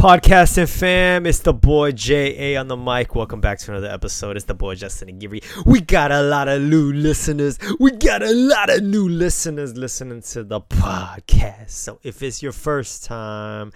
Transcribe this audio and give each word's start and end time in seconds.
Podcasting 0.00 0.66
fam, 0.66 1.26
it's 1.26 1.40
the 1.40 1.52
boy 1.52 1.92
J.A. 1.92 2.56
on 2.56 2.68
the 2.68 2.76
mic. 2.78 3.14
Welcome 3.14 3.42
back 3.42 3.58
to 3.58 3.70
another 3.70 3.90
episode. 3.90 4.34
It's 4.34 4.46
the 4.46 4.54
boy 4.54 4.74
Justin 4.74 5.10
Aguirre. 5.10 5.42
We 5.66 5.82
got 5.82 6.10
a 6.10 6.22
lot 6.22 6.48
of 6.48 6.62
new 6.62 6.90
listeners. 6.90 7.58
We 7.78 7.90
got 7.90 8.22
a 8.22 8.32
lot 8.32 8.70
of 8.70 8.82
new 8.82 9.06
listeners 9.10 9.76
listening 9.76 10.22
to 10.22 10.42
the 10.42 10.62
podcast. 10.62 11.72
So 11.72 12.00
if 12.02 12.22
it's 12.22 12.42
your 12.42 12.52
first 12.52 13.04
time, 13.04 13.72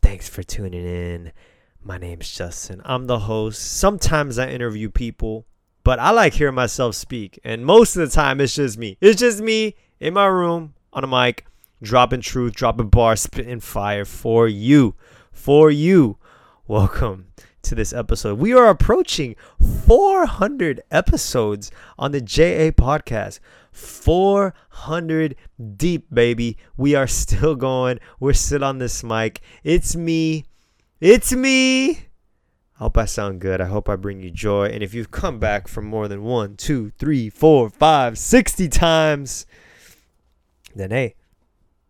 thanks 0.00 0.30
for 0.30 0.42
tuning 0.42 0.82
in. 0.86 1.32
My 1.84 1.98
name's 1.98 2.34
Justin. 2.34 2.80
I'm 2.86 3.04
the 3.04 3.18
host. 3.18 3.60
Sometimes 3.60 4.38
I 4.38 4.48
interview 4.48 4.88
people, 4.88 5.44
but 5.84 5.98
I 5.98 6.10
like 6.10 6.32
hearing 6.32 6.54
myself 6.54 6.94
speak. 6.94 7.38
And 7.44 7.66
most 7.66 7.96
of 7.96 8.08
the 8.08 8.14
time, 8.14 8.40
it's 8.40 8.54
just 8.54 8.78
me. 8.78 8.96
It's 9.02 9.20
just 9.20 9.42
me 9.42 9.76
in 10.00 10.14
my 10.14 10.24
room 10.24 10.72
on 10.94 11.04
a 11.04 11.06
mic, 11.06 11.44
dropping 11.82 12.22
truth, 12.22 12.54
dropping 12.54 12.88
bars, 12.88 13.20
spitting 13.20 13.60
fire 13.60 14.06
for 14.06 14.48
you 14.48 14.94
for 15.36 15.70
you. 15.70 16.18
Welcome 16.66 17.28
to 17.62 17.74
this 17.74 17.92
episode. 17.92 18.38
We 18.38 18.52
are 18.54 18.68
approaching 18.68 19.36
400 19.60 20.82
episodes 20.90 21.70
on 21.98 22.12
the 22.12 22.20
JA 22.20 22.72
podcast. 22.72 23.38
400 23.70 25.36
deep, 25.76 26.06
baby. 26.12 26.56
We 26.76 26.94
are 26.94 27.06
still 27.06 27.54
going. 27.54 28.00
We're 28.18 28.32
still 28.32 28.64
on 28.64 28.78
this 28.78 29.04
mic. 29.04 29.40
It's 29.62 29.94
me. 29.94 30.46
It's 31.00 31.32
me. 31.32 31.90
I 31.90 31.98
hope 32.78 32.98
I 32.98 33.04
sound 33.04 33.40
good. 33.40 33.60
I 33.60 33.66
hope 33.66 33.88
I 33.88 33.96
bring 33.96 34.20
you 34.20 34.30
joy. 34.30 34.66
And 34.66 34.82
if 34.82 34.94
you've 34.94 35.10
come 35.10 35.38
back 35.38 35.68
for 35.68 35.82
more 35.82 36.08
than 36.08 36.22
one, 36.22 36.56
two, 36.56 36.90
three, 36.98 37.28
four, 37.30 37.70
five, 37.70 38.18
60 38.18 38.68
times, 38.68 39.46
then 40.74 40.90
hey, 40.90 41.14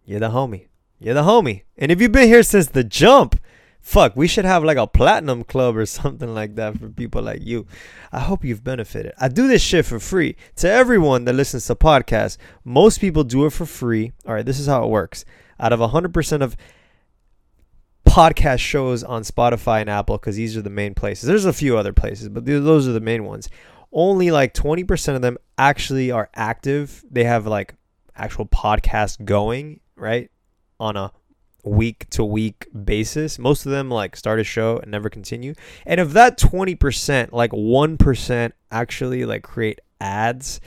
you're 0.04 0.20
the 0.20 0.30
homie. 0.30 0.66
You're 0.98 1.14
the 1.14 1.22
homie. 1.22 1.62
And 1.76 1.92
if 1.92 2.00
you've 2.00 2.12
been 2.12 2.28
here 2.28 2.42
since 2.42 2.68
the 2.68 2.84
jump, 2.84 3.38
fuck, 3.80 4.16
we 4.16 4.26
should 4.26 4.44
have 4.44 4.64
like 4.64 4.78
a 4.78 4.86
platinum 4.86 5.44
club 5.44 5.76
or 5.76 5.86
something 5.86 6.34
like 6.34 6.56
that 6.56 6.78
for 6.78 6.88
people 6.88 7.22
like 7.22 7.42
you. 7.42 7.66
I 8.12 8.20
hope 8.20 8.44
you've 8.44 8.64
benefited. 8.64 9.12
I 9.18 9.28
do 9.28 9.46
this 9.46 9.62
shit 9.62 9.84
for 9.84 10.00
free 10.00 10.36
to 10.56 10.70
everyone 10.70 11.24
that 11.26 11.34
listens 11.34 11.66
to 11.66 11.74
podcasts. 11.74 12.38
Most 12.64 13.00
people 13.00 13.24
do 13.24 13.46
it 13.46 13.52
for 13.52 13.66
free. 13.66 14.12
All 14.26 14.34
right, 14.34 14.44
this 14.44 14.58
is 14.58 14.66
how 14.66 14.84
it 14.84 14.90
works. 14.90 15.24
Out 15.60 15.72
of 15.72 15.80
100% 15.80 16.42
of 16.42 16.56
podcast 18.06 18.60
shows 18.60 19.04
on 19.04 19.22
Spotify 19.22 19.82
and 19.82 19.90
Apple, 19.90 20.16
because 20.16 20.36
these 20.36 20.56
are 20.56 20.62
the 20.62 20.70
main 20.70 20.94
places, 20.94 21.26
there's 21.26 21.44
a 21.44 21.52
few 21.52 21.76
other 21.76 21.92
places, 21.92 22.28
but 22.28 22.46
those 22.46 22.88
are 22.88 22.92
the 22.92 23.00
main 23.00 23.24
ones. 23.24 23.48
Only 23.92 24.30
like 24.30 24.54
20% 24.54 25.14
of 25.14 25.22
them 25.22 25.38
actually 25.58 26.10
are 26.10 26.30
active. 26.34 27.04
They 27.10 27.24
have 27.24 27.46
like 27.46 27.74
actual 28.16 28.46
podcast 28.46 29.24
going, 29.24 29.80
right? 29.96 30.30
On 30.78 30.96
a 30.96 31.12
week 31.66 32.08
to 32.10 32.24
week 32.24 32.68
basis. 32.84 33.38
Most 33.38 33.66
of 33.66 33.72
them 33.72 33.90
like 33.90 34.16
start 34.16 34.40
a 34.40 34.44
show 34.44 34.78
and 34.78 34.90
never 34.90 35.10
continue. 35.10 35.54
And 35.84 36.00
of 36.00 36.12
that 36.12 36.38
20%, 36.38 37.32
like 37.32 37.50
1% 37.50 38.52
actually 38.70 39.24
like 39.24 39.42
create 39.42 39.80
ads 40.00 40.60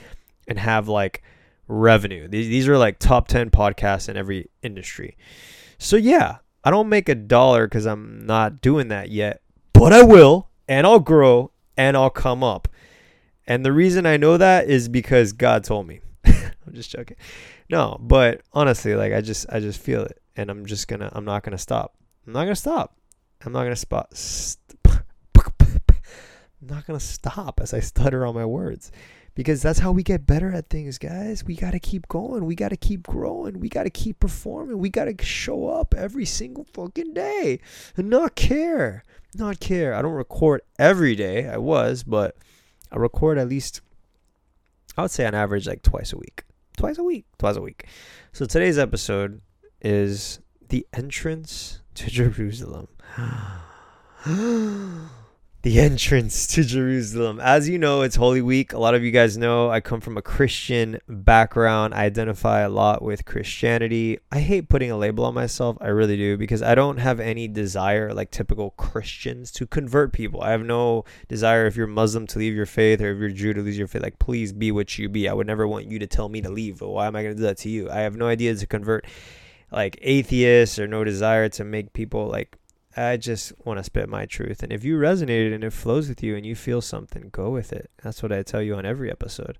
and 0.46 0.58
have 0.58 0.88
like 0.88 1.22
revenue. 1.66 2.28
These, 2.28 2.48
these 2.48 2.68
are 2.68 2.78
like 2.78 2.98
top 2.98 3.28
10 3.28 3.50
podcasts 3.50 4.08
in 4.08 4.16
every 4.16 4.50
industry. 4.62 5.16
So 5.78 5.96
yeah, 5.96 6.38
I 6.62 6.70
don't 6.70 6.88
make 6.88 7.08
a 7.08 7.14
dollar 7.14 7.66
cuz 7.68 7.86
I'm 7.86 8.26
not 8.26 8.60
doing 8.60 8.88
that 8.88 9.10
yet, 9.10 9.40
but 9.72 9.92
I 9.92 10.02
will 10.02 10.48
and 10.68 10.86
I'll 10.86 11.00
grow 11.00 11.52
and 11.76 11.96
I'll 11.96 12.10
come 12.10 12.44
up. 12.44 12.68
And 13.46 13.64
the 13.64 13.72
reason 13.72 14.06
I 14.06 14.16
know 14.16 14.36
that 14.36 14.68
is 14.68 14.88
because 14.88 15.32
God 15.32 15.64
told 15.64 15.86
me. 15.86 16.00
I'm 16.24 16.74
just 16.74 16.90
joking. 16.90 17.16
No, 17.70 17.98
but 18.00 18.42
honestly, 18.52 18.96
like 18.96 19.12
I 19.12 19.20
just 19.20 19.46
I 19.48 19.60
just 19.60 19.80
feel 19.80 20.02
it, 20.02 20.20
and 20.34 20.50
I'm 20.50 20.66
just 20.66 20.88
gonna 20.88 21.08
I'm 21.12 21.24
not 21.24 21.44
gonna 21.44 21.56
stop. 21.56 21.94
I'm 22.26 22.32
not 22.32 22.42
gonna 22.42 22.56
stop. 22.56 22.96
I'm 23.46 23.52
not 23.52 23.62
gonna 23.62 23.76
spot. 23.76 24.16
St- 24.16 24.76
not 26.60 26.84
gonna 26.84 26.98
stop 26.98 27.60
as 27.62 27.72
I 27.72 27.78
stutter 27.78 28.26
on 28.26 28.34
my 28.34 28.44
words, 28.44 28.90
because 29.36 29.62
that's 29.62 29.78
how 29.78 29.92
we 29.92 30.02
get 30.02 30.26
better 30.26 30.52
at 30.52 30.68
things, 30.68 30.98
guys. 30.98 31.44
We 31.44 31.54
gotta 31.54 31.78
keep 31.78 32.08
going. 32.08 32.44
We 32.44 32.56
gotta 32.56 32.76
keep 32.76 33.04
growing. 33.04 33.60
We 33.60 33.68
gotta 33.68 33.88
keep 33.88 34.18
performing. 34.18 34.78
We 34.78 34.90
gotta 34.90 35.14
show 35.22 35.68
up 35.68 35.94
every 35.94 36.24
single 36.24 36.66
fucking 36.74 37.14
day 37.14 37.60
and 37.96 38.10
not 38.10 38.34
care, 38.34 39.04
not 39.36 39.60
care. 39.60 39.94
I 39.94 40.02
don't 40.02 40.14
record 40.14 40.62
every 40.76 41.14
day. 41.14 41.48
I 41.48 41.58
was, 41.58 42.02
but 42.02 42.36
I 42.90 42.96
record 42.96 43.38
at 43.38 43.48
least. 43.48 43.80
I 44.96 45.02
would 45.02 45.12
say 45.12 45.24
on 45.24 45.36
average 45.36 45.68
like 45.68 45.82
twice 45.82 46.12
a 46.12 46.18
week 46.18 46.42
twice 46.80 46.98
a 46.98 47.02
week, 47.04 47.26
twice 47.38 47.56
a 47.56 47.60
week. 47.60 47.86
So 48.32 48.46
today's 48.46 48.78
episode 48.78 49.42
is 49.82 50.40
the 50.68 50.86
entrance 50.94 51.82
to 51.94 52.10
Jerusalem. 52.10 52.88
the 55.62 55.78
entrance 55.80 56.46
to 56.46 56.64
Jerusalem. 56.64 57.38
As 57.40 57.68
you 57.68 57.78
know, 57.78 58.02
it's 58.02 58.16
Holy 58.16 58.40
Week. 58.40 58.72
A 58.72 58.78
lot 58.78 58.94
of 58.94 59.02
you 59.02 59.10
guys 59.10 59.36
know 59.36 59.70
I 59.70 59.80
come 59.80 60.00
from 60.00 60.16
a 60.16 60.22
Christian 60.22 61.00
background. 61.08 61.94
I 61.94 62.04
identify 62.04 62.60
a 62.60 62.68
lot 62.68 63.02
with 63.02 63.24
Christianity. 63.24 64.18
I 64.32 64.40
hate 64.40 64.68
putting 64.68 64.90
a 64.90 64.96
label 64.96 65.24
on 65.24 65.34
myself. 65.34 65.76
I 65.80 65.88
really 65.88 66.16
do 66.16 66.36
because 66.36 66.62
I 66.62 66.74
don't 66.74 66.98
have 66.98 67.20
any 67.20 67.46
desire, 67.48 68.14
like 68.14 68.30
typical 68.30 68.70
Christians, 68.70 69.50
to 69.52 69.66
convert 69.66 70.12
people. 70.12 70.40
I 70.40 70.50
have 70.50 70.64
no 70.64 71.04
desire 71.28 71.66
if 71.66 71.76
you're 71.76 71.86
Muslim 71.86 72.26
to 72.28 72.38
leave 72.38 72.54
your 72.54 72.66
faith 72.66 73.00
or 73.00 73.12
if 73.12 73.18
you're 73.18 73.30
Jew 73.30 73.52
to 73.52 73.60
lose 73.60 73.78
your 73.78 73.88
faith. 73.88 74.02
Like, 74.02 74.18
please 74.18 74.52
be 74.52 74.72
what 74.72 74.98
you 74.98 75.08
be. 75.08 75.28
I 75.28 75.32
would 75.32 75.46
never 75.46 75.68
want 75.68 75.86
you 75.86 75.98
to 75.98 76.06
tell 76.06 76.28
me 76.28 76.40
to 76.40 76.50
leave. 76.50 76.80
Why 76.80 77.06
am 77.06 77.16
I 77.16 77.22
going 77.22 77.34
to 77.34 77.40
do 77.40 77.46
that 77.46 77.58
to 77.58 77.68
you? 77.68 77.90
I 77.90 78.00
have 78.00 78.16
no 78.16 78.26
idea 78.26 78.54
to 78.54 78.66
convert 78.66 79.06
like 79.72 79.98
atheists 80.02 80.78
or 80.78 80.88
no 80.88 81.04
desire 81.04 81.48
to 81.48 81.64
make 81.64 81.92
people 81.92 82.26
like 82.26 82.56
I 82.96 83.16
just 83.16 83.52
want 83.64 83.78
to 83.78 83.84
spit 83.84 84.08
my 84.08 84.26
truth. 84.26 84.62
And 84.62 84.72
if 84.72 84.84
you 84.84 84.98
resonated 84.98 85.54
and 85.54 85.62
it 85.62 85.72
flows 85.72 86.08
with 86.08 86.22
you 86.22 86.36
and 86.36 86.44
you 86.44 86.54
feel 86.54 86.80
something, 86.80 87.28
go 87.30 87.50
with 87.50 87.72
it. 87.72 87.90
That's 88.02 88.22
what 88.22 88.32
I 88.32 88.42
tell 88.42 88.62
you 88.62 88.74
on 88.74 88.84
every 88.84 89.10
episode. 89.10 89.58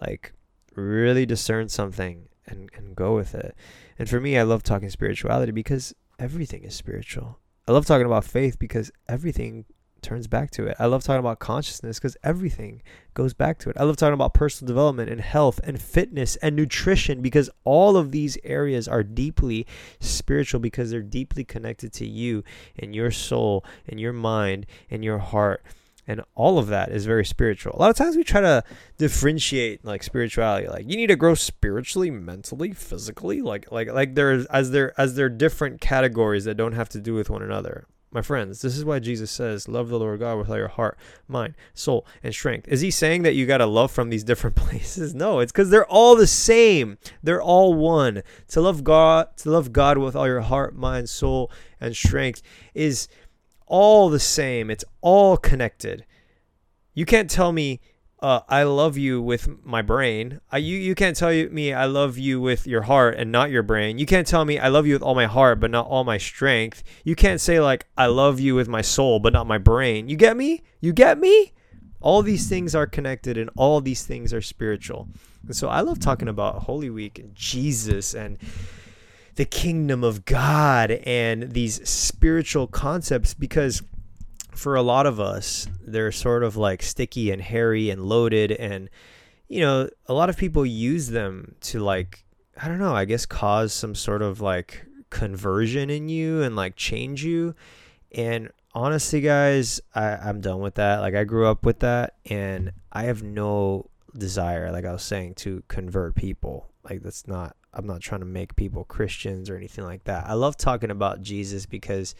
Like, 0.00 0.32
really 0.74 1.26
discern 1.26 1.68
something 1.68 2.28
and, 2.46 2.70
and 2.74 2.96
go 2.96 3.14
with 3.14 3.34
it. 3.34 3.54
And 3.98 4.08
for 4.08 4.20
me, 4.20 4.38
I 4.38 4.42
love 4.42 4.62
talking 4.62 4.90
spirituality 4.90 5.52
because 5.52 5.94
everything 6.18 6.62
is 6.64 6.74
spiritual. 6.74 7.38
I 7.68 7.72
love 7.72 7.86
talking 7.86 8.06
about 8.06 8.24
faith 8.24 8.58
because 8.58 8.90
everything 9.08 9.66
turns 10.02 10.26
back 10.26 10.50
to 10.52 10.66
it. 10.66 10.76
I 10.78 10.86
love 10.86 11.04
talking 11.04 11.20
about 11.20 11.38
consciousness 11.38 11.98
because 11.98 12.16
everything 12.22 12.82
goes 13.14 13.34
back 13.34 13.58
to 13.60 13.70
it. 13.70 13.76
I 13.78 13.84
love 13.84 13.96
talking 13.96 14.14
about 14.14 14.34
personal 14.34 14.68
development 14.68 15.10
and 15.10 15.20
health 15.20 15.60
and 15.64 15.80
fitness 15.80 16.36
and 16.36 16.56
nutrition 16.56 17.22
because 17.22 17.50
all 17.64 17.96
of 17.96 18.10
these 18.10 18.38
areas 18.44 18.88
are 18.88 19.02
deeply 19.02 19.66
spiritual 20.00 20.60
because 20.60 20.90
they're 20.90 21.02
deeply 21.02 21.44
connected 21.44 21.92
to 21.94 22.06
you 22.06 22.44
and 22.78 22.94
your 22.94 23.10
soul 23.10 23.64
and 23.86 24.00
your 24.00 24.12
mind 24.12 24.66
and 24.90 25.04
your 25.04 25.18
heart. 25.18 25.64
And 26.06 26.22
all 26.34 26.58
of 26.58 26.66
that 26.68 26.90
is 26.90 27.06
very 27.06 27.24
spiritual. 27.24 27.76
A 27.76 27.78
lot 27.78 27.90
of 27.90 27.96
times 27.96 28.16
we 28.16 28.24
try 28.24 28.40
to 28.40 28.64
differentiate 28.98 29.84
like 29.84 30.02
spirituality. 30.02 30.66
Like 30.66 30.90
you 30.90 30.96
need 30.96 31.06
to 31.06 31.16
grow 31.16 31.34
spiritually, 31.34 32.10
mentally, 32.10 32.72
physically. 32.72 33.42
Like 33.42 33.70
like 33.70 33.92
like 33.92 34.14
there's 34.16 34.46
as 34.46 34.72
there 34.72 34.98
as 34.98 35.14
there 35.14 35.26
are 35.26 35.28
different 35.28 35.80
categories 35.80 36.44
that 36.46 36.56
don't 36.56 36.72
have 36.72 36.88
to 36.90 37.00
do 37.00 37.14
with 37.14 37.30
one 37.30 37.42
another 37.42 37.86
my 38.12 38.22
friends, 38.22 38.60
this 38.60 38.76
is 38.76 38.84
why 38.84 38.98
Jesus 38.98 39.30
says, 39.30 39.68
Love 39.68 39.88
the 39.88 39.98
Lord 39.98 40.18
God 40.20 40.38
with 40.38 40.50
all 40.50 40.56
your 40.56 40.68
heart, 40.68 40.98
mind, 41.28 41.54
soul, 41.74 42.04
and 42.22 42.34
strength. 42.34 42.66
Is 42.68 42.80
he 42.80 42.90
saying 42.90 43.22
that 43.22 43.34
you 43.34 43.46
got 43.46 43.58
to 43.58 43.66
love 43.66 43.92
from 43.92 44.10
these 44.10 44.24
different 44.30 44.56
places? 44.56 45.14
No, 45.14 45.38
it's 45.38 45.52
because 45.52 45.70
they're 45.70 45.86
all 45.86 46.16
the 46.16 46.26
same. 46.26 46.98
They're 47.22 47.42
all 47.42 47.74
one. 47.74 48.22
To 48.48 48.60
love 48.60 48.82
God, 48.82 49.36
to 49.38 49.50
love 49.50 49.72
God 49.72 49.98
with 49.98 50.16
all 50.16 50.26
your 50.26 50.40
heart, 50.40 50.74
mind, 50.76 51.08
soul, 51.08 51.50
and 51.80 51.94
strength 51.94 52.42
is 52.74 53.06
all 53.66 54.10
the 54.10 54.18
same. 54.18 54.70
It's 54.70 54.84
all 55.00 55.36
connected. 55.36 56.04
You 56.94 57.06
can't 57.06 57.30
tell 57.30 57.52
me 57.52 57.80
uh, 58.22 58.40
I 58.48 58.64
love 58.64 58.98
you 58.98 59.22
with 59.22 59.48
my 59.64 59.82
brain. 59.82 60.40
I, 60.50 60.58
you 60.58 60.76
you 60.76 60.94
can't 60.94 61.16
tell 61.16 61.30
me 61.30 61.72
I 61.72 61.86
love 61.86 62.18
you 62.18 62.40
with 62.40 62.66
your 62.66 62.82
heart 62.82 63.16
and 63.16 63.32
not 63.32 63.50
your 63.50 63.62
brain. 63.62 63.98
You 63.98 64.06
can't 64.06 64.26
tell 64.26 64.44
me 64.44 64.58
I 64.58 64.68
love 64.68 64.86
you 64.86 64.94
with 64.94 65.02
all 65.02 65.14
my 65.14 65.26
heart 65.26 65.60
but 65.60 65.70
not 65.70 65.86
all 65.86 66.04
my 66.04 66.18
strength. 66.18 66.82
You 67.04 67.16
can't 67.16 67.40
say 67.40 67.60
like 67.60 67.86
I 67.96 68.06
love 68.06 68.38
you 68.38 68.54
with 68.54 68.68
my 68.68 68.82
soul 68.82 69.20
but 69.20 69.32
not 69.32 69.46
my 69.46 69.58
brain. 69.58 70.08
You 70.08 70.16
get 70.16 70.36
me? 70.36 70.62
You 70.80 70.92
get 70.92 71.18
me? 71.18 71.52
All 72.00 72.22
these 72.22 72.48
things 72.48 72.74
are 72.74 72.86
connected 72.86 73.36
and 73.38 73.50
all 73.56 73.80
these 73.80 74.04
things 74.04 74.32
are 74.32 74.42
spiritual. 74.42 75.08
And 75.46 75.56
so 75.56 75.68
I 75.68 75.80
love 75.80 75.98
talking 75.98 76.28
about 76.28 76.62
Holy 76.62 76.90
Week 76.90 77.18
and 77.18 77.34
Jesus 77.34 78.14
and 78.14 78.38
the 79.36 79.44
kingdom 79.44 80.04
of 80.04 80.24
God 80.24 80.90
and 80.90 81.52
these 81.52 81.88
spiritual 81.88 82.66
concepts 82.66 83.32
because 83.32 83.82
for 84.52 84.76
a 84.76 84.82
lot 84.82 85.06
of 85.06 85.20
us, 85.20 85.66
they're 85.80 86.12
sort 86.12 86.42
of 86.42 86.56
like 86.56 86.82
sticky 86.82 87.30
and 87.30 87.40
hairy 87.40 87.90
and 87.90 88.02
loaded. 88.02 88.52
And, 88.52 88.88
you 89.48 89.60
know, 89.60 89.88
a 90.06 90.14
lot 90.14 90.28
of 90.28 90.36
people 90.36 90.64
use 90.64 91.08
them 91.08 91.54
to 91.62 91.80
like, 91.80 92.24
I 92.60 92.68
don't 92.68 92.78
know, 92.78 92.94
I 92.94 93.04
guess 93.04 93.26
cause 93.26 93.72
some 93.72 93.94
sort 93.94 94.22
of 94.22 94.40
like 94.40 94.84
conversion 95.10 95.90
in 95.90 96.08
you 96.08 96.42
and 96.42 96.56
like 96.56 96.76
change 96.76 97.24
you. 97.24 97.54
And 98.12 98.50
honestly, 98.74 99.20
guys, 99.20 99.80
I, 99.94 100.16
I'm 100.16 100.40
done 100.40 100.60
with 100.60 100.74
that. 100.76 101.00
Like, 101.00 101.14
I 101.14 101.24
grew 101.24 101.46
up 101.46 101.64
with 101.64 101.80
that 101.80 102.14
and 102.26 102.72
I 102.92 103.04
have 103.04 103.22
no 103.22 103.90
desire, 104.16 104.70
like 104.72 104.84
I 104.84 104.92
was 104.92 105.02
saying, 105.02 105.34
to 105.36 105.62
convert 105.68 106.14
people. 106.14 106.68
Like, 106.88 107.02
that's 107.02 107.26
not, 107.26 107.56
I'm 107.72 107.86
not 107.86 108.00
trying 108.00 108.20
to 108.20 108.26
make 108.26 108.56
people 108.56 108.84
Christians 108.84 109.48
or 109.48 109.56
anything 109.56 109.84
like 109.84 110.04
that. 110.04 110.26
I 110.26 110.34
love 110.34 110.56
talking 110.56 110.90
about 110.90 111.22
Jesus 111.22 111.66
because 111.66 112.14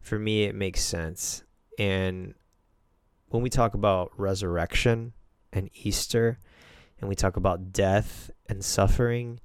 for 0.00 0.18
me, 0.18 0.44
it 0.44 0.54
makes 0.54 0.82
sense. 0.82 1.44
And 1.78 2.34
when 3.28 3.42
we 3.42 3.50
talk 3.50 3.74
about 3.74 4.10
resurrection 4.16 5.12
and 5.52 5.70
Easter, 5.74 6.38
and 7.00 7.08
we 7.08 7.14
talk 7.14 7.36
about 7.36 7.72
death 7.72 8.30
and 8.48 8.64
suffering, 8.64 9.40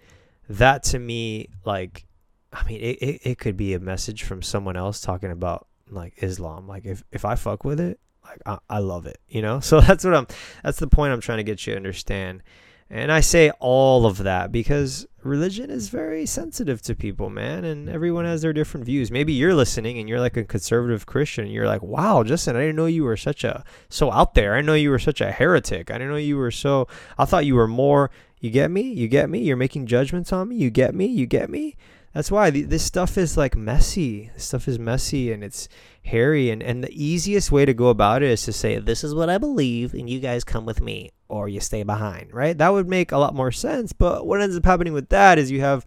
that 0.49 0.83
to 0.83 0.99
me, 0.99 1.49
like, 1.65 2.05
I 2.51 2.63
mean, 2.65 2.81
it, 2.81 2.97
it, 3.01 3.21
it 3.23 3.37
could 3.37 3.55
be 3.55 3.73
a 3.73 3.79
message 3.79 4.23
from 4.23 4.41
someone 4.41 4.75
else 4.75 4.99
talking 4.99 5.31
about 5.31 5.67
like 5.89 6.13
Islam. 6.17 6.67
Like, 6.67 6.85
if, 6.85 7.03
if 7.11 7.25
I 7.25 7.35
fuck 7.35 7.63
with 7.63 7.79
it, 7.79 7.99
like, 8.23 8.39
I, 8.45 8.57
I 8.69 8.79
love 8.79 9.05
it, 9.05 9.19
you 9.27 9.41
know? 9.41 9.59
So 9.61 9.79
that's 9.79 10.03
what 10.03 10.15
I'm, 10.15 10.27
that's 10.63 10.79
the 10.79 10.87
point 10.87 11.13
I'm 11.13 11.21
trying 11.21 11.37
to 11.37 11.43
get 11.43 11.65
you 11.67 11.73
to 11.73 11.77
understand. 11.77 12.41
And 12.89 13.11
I 13.11 13.21
say 13.21 13.51
all 13.59 14.05
of 14.05 14.19
that 14.19 14.51
because 14.51 15.07
religion 15.25 15.69
is 15.69 15.89
very 15.89 16.25
sensitive 16.25 16.81
to 16.83 16.95
people, 16.95 17.29
man, 17.29 17.63
and 17.63 17.87
mm-hmm. 17.87 17.95
everyone 17.95 18.25
has 18.25 18.41
their 18.41 18.53
different 18.53 18.85
views. 18.85 19.11
Maybe 19.11 19.33
you're 19.33 19.55
listening 19.55 19.97
and 19.99 20.07
you're 20.07 20.19
like 20.19 20.37
a 20.37 20.43
conservative 20.43 21.05
Christian 21.05 21.45
and 21.45 21.53
you're 21.53 21.67
like, 21.67 21.81
"Wow, 21.81 22.23
Justin, 22.23 22.55
I 22.55 22.61
didn't 22.61 22.75
know 22.75 22.85
you 22.85 23.03
were 23.03 23.17
such 23.17 23.43
a 23.43 23.63
so 23.89 24.11
out 24.11 24.33
there. 24.33 24.55
I 24.55 24.61
know 24.61 24.73
you 24.73 24.89
were 24.89 24.99
such 24.99 25.21
a 25.21 25.31
heretic. 25.31 25.89
I 25.89 25.95
didn't 25.95 26.09
know 26.09 26.17
you 26.17 26.37
were 26.37 26.51
so 26.51 26.87
I 27.17 27.25
thought 27.25 27.45
you 27.45 27.55
were 27.55 27.67
more 27.67 28.11
you 28.39 28.49
get 28.49 28.71
me? 28.71 28.81
You 28.81 29.07
get 29.07 29.29
me? 29.29 29.39
You're 29.39 29.55
making 29.55 29.85
judgments 29.85 30.33
on 30.33 30.49
me? 30.49 30.57
You 30.57 30.69
get 30.69 30.93
me? 30.95 31.05
You 31.05 31.25
get 31.25 31.49
me?" 31.49 31.75
That's 32.13 32.29
why 32.29 32.51
this 32.51 32.83
stuff 32.83 33.17
is 33.17 33.37
like 33.37 33.55
messy. 33.55 34.29
This 34.33 34.45
stuff 34.45 34.67
is 34.67 34.77
messy 34.77 35.31
and 35.31 35.43
it's 35.43 35.67
hairy 36.03 36.51
and 36.51 36.61
and 36.61 36.83
the 36.83 36.91
easiest 36.91 37.51
way 37.51 37.65
to 37.65 37.73
go 37.73 37.87
about 37.87 38.21
it 38.21 38.29
is 38.29 38.43
to 38.43 38.53
say, 38.53 38.77
"This 38.77 39.03
is 39.03 39.15
what 39.15 39.29
I 39.29 39.37
believe 39.37 39.93
and 39.93 40.09
you 40.09 40.19
guys 40.19 40.43
come 40.43 40.65
with 40.65 40.81
me." 40.81 41.11
or 41.33 41.49
you 41.49 41.59
stay 41.59 41.81
behind, 41.81 42.31
right? 42.31 42.55
That 42.59 42.69
would 42.69 42.87
make 42.87 43.11
a 43.11 43.17
lot 43.17 43.33
more 43.33 43.51
sense. 43.51 43.91
But 43.91 44.27
what 44.27 44.39
ends 44.39 44.55
up 44.55 44.65
happening 44.65 44.93
with 44.93 45.09
that 45.09 45.39
is 45.39 45.49
you 45.49 45.61
have 45.61 45.83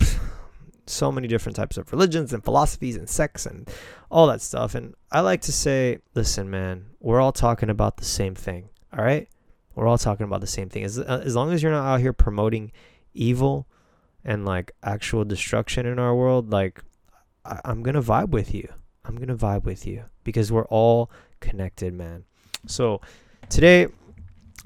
so 0.86 1.12
many 1.12 1.28
different 1.28 1.56
types 1.56 1.76
of 1.76 1.92
religions 1.92 2.32
and 2.32 2.42
philosophies 2.42 2.96
and 2.96 3.06
sects 3.06 3.44
and 3.44 3.68
all 4.10 4.26
that 4.28 4.40
stuff. 4.40 4.74
And 4.74 4.94
I 5.12 5.20
like 5.20 5.42
to 5.42 5.52
say, 5.52 5.98
listen, 6.14 6.48
man, 6.48 6.86
we're 7.00 7.20
all 7.20 7.32
talking 7.32 7.68
about 7.68 7.98
the 7.98 8.04
same 8.06 8.34
thing, 8.34 8.70
all 8.96 9.04
right? 9.04 9.28
We're 9.74 9.86
all 9.86 9.98
talking 9.98 10.24
about 10.24 10.40
the 10.40 10.46
same 10.46 10.70
thing. 10.70 10.84
As, 10.84 10.98
uh, 10.98 11.22
as 11.22 11.36
long 11.36 11.52
as 11.52 11.62
you're 11.62 11.70
not 11.70 11.86
out 11.86 12.00
here 12.00 12.14
promoting 12.14 12.72
evil 13.12 13.66
and 14.24 14.44
like 14.44 14.72
actual 14.82 15.24
destruction 15.24 15.86
in 15.86 15.98
our 15.98 16.14
world, 16.14 16.50
like 16.50 16.80
I, 17.44 17.60
I'm 17.64 17.82
to 17.94 18.02
vibe 18.02 18.30
with 18.30 18.54
you. 18.54 18.68
I'm 19.04 19.16
to 19.28 19.36
vibe 19.36 19.64
with 19.64 19.86
you 19.86 20.04
because 20.24 20.52
we're 20.52 20.66
all 20.66 21.10
connected, 21.40 21.94
man. 21.94 22.24
So 22.66 23.00
today, 23.48 23.88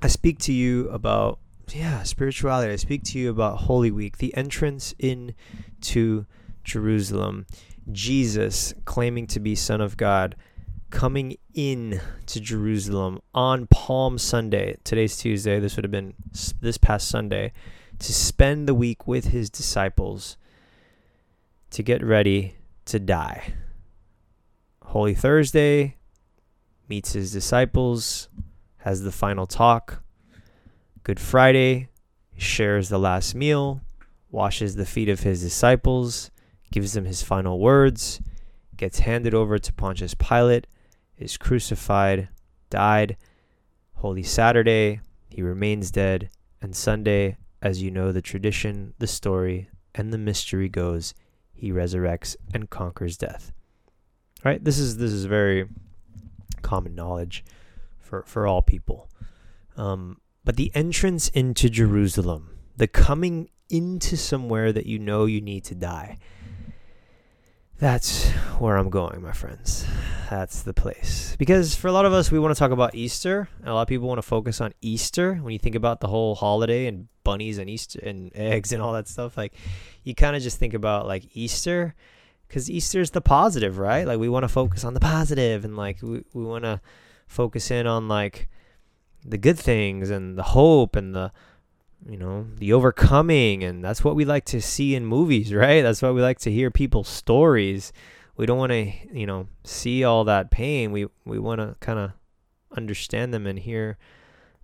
I 0.02 0.08
speak 0.08 0.38
to 0.40 0.52
you 0.52 0.88
about 0.90 1.38
yeah, 1.72 2.02
spirituality. 2.02 2.72
I 2.72 2.76
speak 2.76 3.04
to 3.04 3.18
you 3.18 3.30
about 3.30 3.58
Holy 3.58 3.90
Week, 3.90 4.18
the 4.18 4.36
entrance 4.36 4.94
into 4.98 6.26
Jerusalem, 6.62 7.46
Jesus 7.90 8.74
claiming 8.84 9.26
to 9.28 9.40
be 9.40 9.54
Son 9.54 9.80
of 9.80 9.96
God, 9.96 10.36
coming 10.90 11.36
in 11.54 12.00
to 12.26 12.40
Jerusalem 12.40 13.20
on 13.32 13.66
Palm 13.68 14.18
Sunday. 14.18 14.76
Today's 14.84 15.16
Tuesday. 15.16 15.58
This 15.58 15.76
would 15.76 15.84
have 15.84 15.90
been 15.90 16.14
this 16.60 16.76
past 16.76 17.08
Sunday 17.08 17.52
to 17.98 18.12
spend 18.12 18.68
the 18.68 18.74
week 18.74 19.06
with 19.06 19.26
his 19.26 19.50
disciples 19.50 20.36
to 21.70 21.82
get 21.82 22.04
ready 22.04 22.56
to 22.86 22.98
die. 22.98 23.54
Holy 24.82 25.14
Thursday 25.14 25.96
meets 26.88 27.12
his 27.12 27.32
disciples 27.32 28.28
has 28.84 29.02
the 29.02 29.12
final 29.12 29.46
talk. 29.46 30.02
Good 31.02 31.18
Friday, 31.18 31.88
shares 32.36 32.90
the 32.90 32.98
last 32.98 33.34
meal, 33.34 33.80
washes 34.30 34.76
the 34.76 34.84
feet 34.84 35.08
of 35.08 35.20
his 35.20 35.42
disciples, 35.42 36.30
gives 36.70 36.92
them 36.92 37.06
his 37.06 37.22
final 37.22 37.58
words, 37.58 38.20
gets 38.76 38.98
handed 39.00 39.32
over 39.32 39.58
to 39.58 39.72
Pontius 39.72 40.14
Pilate, 40.14 40.66
is 41.16 41.38
crucified, 41.38 42.28
died. 42.68 43.16
Holy 43.94 44.22
Saturday, 44.22 45.00
he 45.30 45.40
remains 45.40 45.90
dead. 45.90 46.28
And 46.60 46.74
Sunday, 46.74 47.36
as 47.64 47.82
you 47.82 47.90
know 47.90 48.12
the 48.12 48.22
tradition, 48.22 48.92
the 48.98 49.06
story, 49.06 49.70
and 49.94 50.12
the 50.12 50.18
mystery 50.18 50.68
goes, 50.68 51.14
he 51.54 51.72
resurrects 51.72 52.36
and 52.52 52.68
conquers 52.68 53.16
death. 53.16 53.52
Right? 54.44 54.62
This 54.62 54.78
is 54.78 54.98
this 54.98 55.12
is 55.12 55.24
very 55.24 55.66
common 56.60 56.94
knowledge 56.94 57.42
for, 57.98 58.22
for 58.26 58.46
all 58.46 58.60
people. 58.60 59.08
Um, 59.76 60.20
but 60.44 60.56
the 60.56 60.70
entrance 60.74 61.28
into 61.28 61.70
Jerusalem, 61.70 62.58
the 62.76 62.86
coming 62.86 63.48
into 63.70 64.16
somewhere 64.16 64.70
that 64.70 64.84
you 64.84 64.98
know 64.98 65.24
you 65.24 65.40
need 65.40 65.64
to 65.64 65.74
die, 65.74 66.18
that's 67.78 68.30
where 68.58 68.76
I'm 68.76 68.90
going, 68.90 69.22
my 69.22 69.32
friends. 69.32 69.86
That's 70.30 70.62
the 70.62 70.72
place. 70.72 71.36
Because 71.38 71.74
for 71.74 71.88
a 71.88 71.92
lot 71.92 72.06
of 72.06 72.12
us, 72.12 72.30
we 72.30 72.38
want 72.38 72.54
to 72.54 72.58
talk 72.58 72.70
about 72.70 72.94
Easter. 72.94 73.48
And 73.58 73.68
a 73.68 73.74
lot 73.74 73.82
of 73.82 73.88
people 73.88 74.08
want 74.08 74.18
to 74.18 74.22
focus 74.22 74.60
on 74.60 74.72
Easter. 74.80 75.34
When 75.34 75.52
you 75.52 75.58
think 75.58 75.74
about 75.74 76.00
the 76.00 76.08
whole 76.08 76.34
holiday 76.34 76.86
and 76.86 77.08
bunnies 77.24 77.58
and 77.58 77.68
Easter 77.68 78.00
and 78.02 78.30
eggs 78.34 78.72
and 78.72 78.82
all 78.82 78.92
that 78.92 79.08
stuff, 79.08 79.36
like 79.36 79.54
you 80.02 80.14
kind 80.14 80.36
of 80.36 80.42
just 80.42 80.58
think 80.58 80.74
about 80.74 81.06
like 81.06 81.24
Easter 81.36 81.94
because 82.46 82.70
Easter 82.70 83.00
is 83.00 83.10
the 83.10 83.20
positive, 83.20 83.78
right? 83.78 84.06
Like 84.06 84.18
we 84.18 84.28
want 84.28 84.44
to 84.44 84.48
focus 84.48 84.84
on 84.84 84.94
the 84.94 85.00
positive 85.00 85.64
and 85.64 85.76
like 85.76 85.98
we, 86.02 86.22
we 86.32 86.44
want 86.44 86.64
to 86.64 86.80
focus 87.26 87.70
in 87.70 87.86
on 87.86 88.06
like 88.06 88.48
the 89.24 89.38
good 89.38 89.58
things 89.58 90.10
and 90.10 90.38
the 90.38 90.42
hope 90.42 90.94
and 90.94 91.14
the 91.14 91.32
you 92.08 92.16
know 92.16 92.46
the 92.58 92.72
overcoming 92.72 93.64
and 93.64 93.82
that's 93.82 94.04
what 94.04 94.16
we 94.16 94.24
like 94.24 94.44
to 94.46 94.60
see 94.60 94.94
in 94.94 95.04
movies 95.06 95.52
right? 95.52 95.82
That's 95.82 96.02
why 96.02 96.10
we 96.10 96.22
like 96.22 96.38
to 96.40 96.50
hear 96.50 96.70
people's 96.70 97.08
stories. 97.08 97.92
We 98.36 98.46
don't 98.46 98.58
want 98.58 98.72
to 98.72 98.92
you 99.12 99.26
know 99.26 99.48
see 99.64 100.04
all 100.04 100.24
that 100.24 100.50
pain. 100.50 100.92
We 100.92 101.06
we 101.24 101.38
want 101.38 101.60
to 101.60 101.76
kind 101.80 101.98
of 101.98 102.12
understand 102.76 103.32
them 103.32 103.46
and 103.46 103.58
hear 103.58 103.98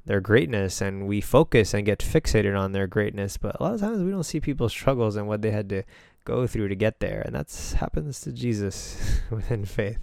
their 0.04 0.20
greatness 0.20 0.80
and 0.80 1.06
we 1.06 1.20
focus 1.20 1.74
and 1.74 1.86
get 1.86 2.00
fixated 2.00 2.58
on 2.58 2.72
their 2.72 2.86
greatness. 2.86 3.36
But 3.36 3.58
a 3.60 3.62
lot 3.62 3.74
of 3.74 3.80
times 3.80 4.02
we 4.02 4.10
don't 4.10 4.24
see 4.24 4.40
people's 4.40 4.72
struggles 4.72 5.16
and 5.16 5.28
what 5.28 5.42
they 5.42 5.50
had 5.50 5.68
to 5.68 5.82
go 6.24 6.46
through 6.46 6.68
to 6.68 6.74
get 6.74 7.00
there 7.00 7.22
and 7.24 7.34
that's 7.34 7.72
happens 7.74 8.20
to 8.20 8.32
Jesus 8.32 9.20
within 9.30 9.64
faith 9.64 9.98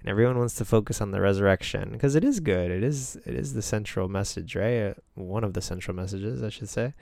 and 0.00 0.08
everyone 0.08 0.38
wants 0.38 0.54
to 0.56 0.64
focus 0.64 1.00
on 1.00 1.10
the 1.10 1.20
resurrection 1.20 1.90
because 1.92 2.14
it 2.14 2.24
is 2.24 2.40
good. 2.40 2.70
It 2.70 2.84
is 2.84 3.16
it 3.26 3.34
is 3.34 3.54
the 3.54 3.62
central 3.62 4.08
message, 4.08 4.54
right? 4.54 4.90
Uh, 4.90 4.94
one 5.14 5.44
of 5.44 5.54
the 5.54 5.62
central 5.62 5.96
messages, 5.96 6.42
I 6.42 6.48
should 6.48 6.68
say. 6.68 6.94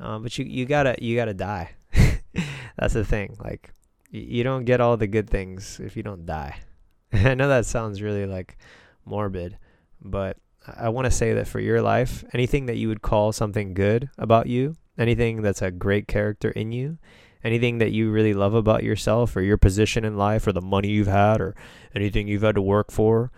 Um, 0.00 0.22
but 0.22 0.36
you 0.38 0.44
you 0.44 0.66
gotta 0.66 0.96
you 1.00 1.16
gotta 1.16 1.34
die. 1.34 1.72
That's 2.76 2.94
the 2.94 3.04
thing. 3.04 3.36
Like 3.42 3.72
you 4.10 4.44
don't 4.44 4.64
get 4.64 4.80
all 4.80 4.96
the 4.96 5.06
good 5.06 5.28
things 5.28 5.80
if 5.80 5.96
you 5.96 6.02
don't 6.02 6.26
die. 6.26 6.60
I 7.12 7.34
know 7.34 7.48
that 7.48 7.66
sounds 7.66 8.02
really 8.02 8.26
like 8.26 8.58
morbid, 9.04 9.58
but 10.00 10.36
I 10.66 10.88
want 10.88 11.04
to 11.04 11.10
say 11.10 11.34
that 11.34 11.46
for 11.46 11.60
your 11.60 11.82
life, 11.82 12.24
anything 12.32 12.66
that 12.66 12.76
you 12.76 12.88
would 12.88 13.02
call 13.02 13.32
something 13.32 13.74
good 13.74 14.08
about 14.16 14.46
you, 14.46 14.76
anything 14.96 15.42
that's 15.42 15.62
a 15.62 15.70
great 15.70 16.08
character 16.08 16.50
in 16.50 16.72
you, 16.72 16.98
anything 17.44 17.78
that 17.78 17.92
you 17.92 18.10
really 18.10 18.34
love 18.34 18.54
about 18.54 18.82
yourself 18.82 19.36
or 19.36 19.42
your 19.42 19.58
position 19.58 20.04
in 20.04 20.16
life 20.16 20.46
or 20.46 20.52
the 20.52 20.62
money 20.62 20.88
you've 20.88 21.06
had 21.06 21.40
or 21.40 21.54
anything 21.94 22.26
you've 22.26 22.42
had 22.42 22.54
to 22.54 22.62
work 22.62 22.90
for, 22.90 23.30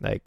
like 0.00 0.22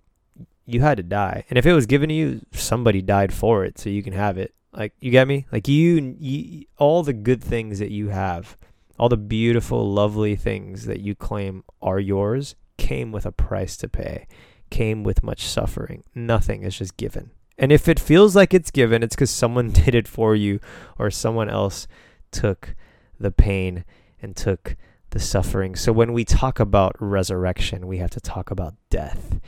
you 0.65 0.81
had 0.81 0.98
to 0.98 1.03
die. 1.03 1.43
And 1.50 1.60
if 1.60 1.65
it 1.65 1.74
was 1.74 1.86
given 1.86 2.10
to 2.10 2.15
you, 2.15 2.41
somebody 2.53 3.01
died 3.01 3.34
for 3.34 3.65
it 3.65 3.77
so 3.77 3.89
you 3.89 4.01
can 4.01 4.13
have 4.13 4.38
it. 4.38 4.53
Like 4.72 4.93
you 5.00 5.12
get 5.12 5.27
me? 5.27 5.46
Like 5.51 5.67
you, 5.67 6.15
you 6.19 6.65
all 6.77 7.03
the 7.03 7.13
good 7.13 7.43
things 7.43 7.79
that 7.79 7.91
you 7.91 8.10
have, 8.10 8.57
all 8.98 9.10
the 9.10 9.17
beautiful, 9.17 9.91
lovely 9.91 10.36
things 10.36 10.86
that 10.86 11.01
you 11.01 11.15
claim 11.15 11.63
are 11.81 12.00
yours 12.00 12.55
came 12.77 13.12
with 13.12 13.25
a 13.25 13.31
price 13.31 13.75
to 13.77 13.89
pay, 13.89 14.27
came 14.69 15.03
with 15.03 15.24
much 15.24 15.46
suffering. 15.46 16.03
Nothing 16.15 16.63
is 16.63 16.77
just 16.77 16.96
given. 16.96 17.31
And 17.57 17.72
if 17.72 17.88
it 17.88 18.00
feels 18.00 18.36
like 18.36 18.53
it's 18.53 18.69
given, 18.72 19.01
it's 19.01 19.15
because 19.15 19.31
someone 19.31 19.72
did 19.86 19.96
it 19.96 20.07
for 20.07 20.36
you 20.36 20.60
or 20.98 21.10
someone 21.10 21.50
else 21.50 21.88
took 22.31 22.75
the 23.20 23.32
pain 23.32 23.86
and 24.22 24.36
took 24.36 24.76
the 25.12 25.20
suffering. 25.20 25.76
So 25.76 25.92
when 25.92 26.14
we 26.14 26.26
talk 26.26 26.60
about 26.60 26.96
resurrection, 27.00 27.88
we 27.88 27.98
have 27.98 28.12
to 28.12 28.20
talk 28.20 28.52
about 28.52 28.76
death. 28.90 29.40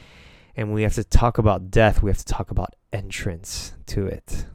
And 0.56 0.74
we 0.74 0.84
have 0.84 0.96
to 0.96 1.04
talk 1.04 1.38
about 1.38 1.72
death, 1.72 2.02
we 2.02 2.10
have 2.10 2.18
to 2.18 2.26
talk 2.26 2.52
about 2.52 2.76
entrance 2.92 3.74
to 3.88 4.08
it 4.08 4.46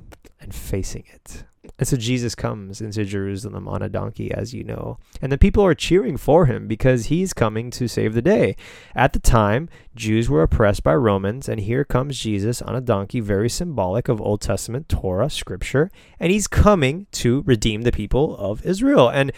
and 0.41 0.55
facing 0.55 1.05
it. 1.13 1.45
And 1.79 1.89
so 1.89 1.97
Jesus 1.97 2.35
comes 2.35 2.81
into 2.81 3.05
Jerusalem 3.05 3.67
on 3.67 3.83
a 3.83 3.89
donkey, 3.89 4.33
as 4.33 4.55
you 4.55 4.63
know. 4.63 4.99
And 5.21 5.33
the 5.33 5.39
people 5.39 5.65
are 5.65 5.75
cheering 5.75 6.17
for 6.17 6.47
him 6.47 6.69
because 6.69 7.07
he's 7.07 7.33
coming 7.33 7.71
to 7.73 7.89
save 7.89 8.15
the 8.15 8.23
day. 8.23 8.57
At 8.95 9.13
the 9.13 9.19
time, 9.19 9.69
Jews 9.95 10.29
were 10.29 10.43
oppressed 10.43 10.83
by 10.83 10.95
Romans, 10.95 11.49
and 11.49 11.61
here 11.61 11.85
comes 11.85 12.19
Jesus 12.19 12.63
on 12.63 12.77
a 12.77 12.81
donkey, 12.81 13.21
very 13.21 13.51
symbolic 13.51 14.09
of 14.09 14.21
Old 14.21 14.41
Testament 14.41 14.89
Torah 14.89 15.31
scripture. 15.31 15.91
And 16.21 16.31
he's 16.31 16.47
coming 16.47 17.07
to 17.13 17.43
redeem 17.43 17.83
the 17.83 17.93
people 17.93 18.37
of 18.37 18.65
Israel. 18.65 19.09
And 19.09 19.33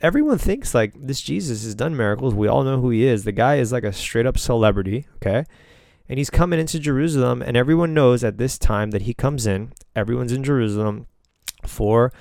everyone 0.00 0.38
thinks 0.38 0.74
like 0.74 0.92
this 0.94 1.22
Jesus 1.22 1.64
has 1.64 1.74
done 1.74 1.96
miracles. 1.96 2.34
We 2.34 2.48
all 2.48 2.62
know 2.62 2.80
who 2.80 2.90
he 2.90 3.04
is. 3.04 3.24
The 3.24 3.32
guy 3.32 3.56
is 3.56 3.72
like 3.72 3.84
a 3.84 3.92
straight 3.92 4.26
up 4.26 4.38
celebrity, 4.38 5.06
okay? 5.16 5.44
And 6.08 6.18
he's 6.18 6.30
coming 6.30 6.60
into 6.60 6.78
Jerusalem, 6.78 7.42
and 7.42 7.56
everyone 7.56 7.94
knows 7.94 8.22
at 8.22 8.36
this 8.38 8.58
time 8.58 8.90
that 8.90 9.02
he 9.02 9.14
comes 9.14 9.46
in, 9.46 9.72
everyone's 9.96 10.32
in 10.32 10.44
Jerusalem 10.44 11.06
for 11.66 12.12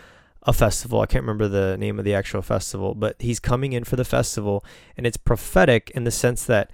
a 0.44 0.54
festival. 0.54 1.02
I 1.02 1.06
can't 1.06 1.24
remember 1.24 1.48
the 1.48 1.78
name 1.78 2.00
of 2.00 2.06
the 2.06 2.14
actual 2.14 2.42
festival, 2.42 2.96
but 2.96 3.16
he's 3.20 3.40
coming 3.40 3.74
in 3.74 3.84
for 3.84 3.96
the 3.96 4.06
festival, 4.06 4.64
and 4.98 5.08
it's 5.08 5.18
prophetic 5.18 5.92
in 5.96 6.04
the 6.04 6.12
sense 6.12 6.46
that 6.46 6.72